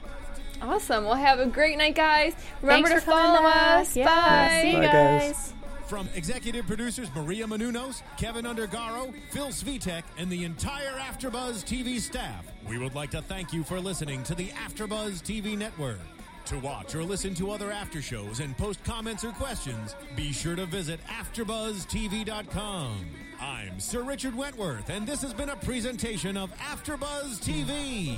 Awesome. 0.61 1.05
Well, 1.05 1.15
have 1.15 1.39
a 1.39 1.45
great 1.45 1.77
night, 1.77 1.95
guys. 1.95 2.33
Remember 2.61 2.89
Thanks 2.89 3.03
to 3.05 3.09
follow 3.11 3.47
us. 3.47 3.95
Yeah. 3.95 4.05
Bye. 4.05 4.59
See 4.61 4.71
you 4.71 4.77
Bye, 4.77 4.85
guys. 4.85 5.31
guys. 5.33 5.53
From 5.87 6.09
executive 6.15 6.67
producers 6.67 7.09
Maria 7.15 7.45
Menounos, 7.45 8.01
Kevin 8.17 8.43
Undergaro, 8.43 9.13
Phil 9.31 9.47
Svitek, 9.47 10.03
and 10.17 10.29
the 10.29 10.43
entire 10.43 10.91
AfterBuzz 10.99 11.63
TV 11.63 11.99
staff, 12.01 12.45
we 12.67 12.77
would 12.77 12.93
like 12.93 13.11
to 13.11 13.21
thank 13.21 13.53
you 13.53 13.63
for 13.63 13.79
listening 13.79 14.21
to 14.23 14.35
the 14.35 14.49
AfterBuzz 14.49 15.21
TV 15.21 15.57
network. 15.57 15.99
To 16.47 16.59
watch 16.59 16.93
or 16.95 17.03
listen 17.03 17.33
to 17.35 17.51
other 17.51 17.71
after 17.71 18.01
shows 18.01 18.39
and 18.41 18.57
post 18.57 18.83
comments 18.83 19.23
or 19.23 19.31
questions, 19.31 19.95
be 20.15 20.33
sure 20.33 20.55
to 20.57 20.65
visit 20.65 20.99
AfterBuzzTV.com. 21.07 23.05
I'm 23.39 23.79
Sir 23.79 24.03
Richard 24.03 24.35
Wentworth, 24.35 24.89
and 24.89 25.05
this 25.07 25.21
has 25.21 25.33
been 25.33 25.49
a 25.49 25.55
presentation 25.57 26.35
of 26.35 26.51
AfterBuzz 26.57 27.39
TV. 27.39 28.17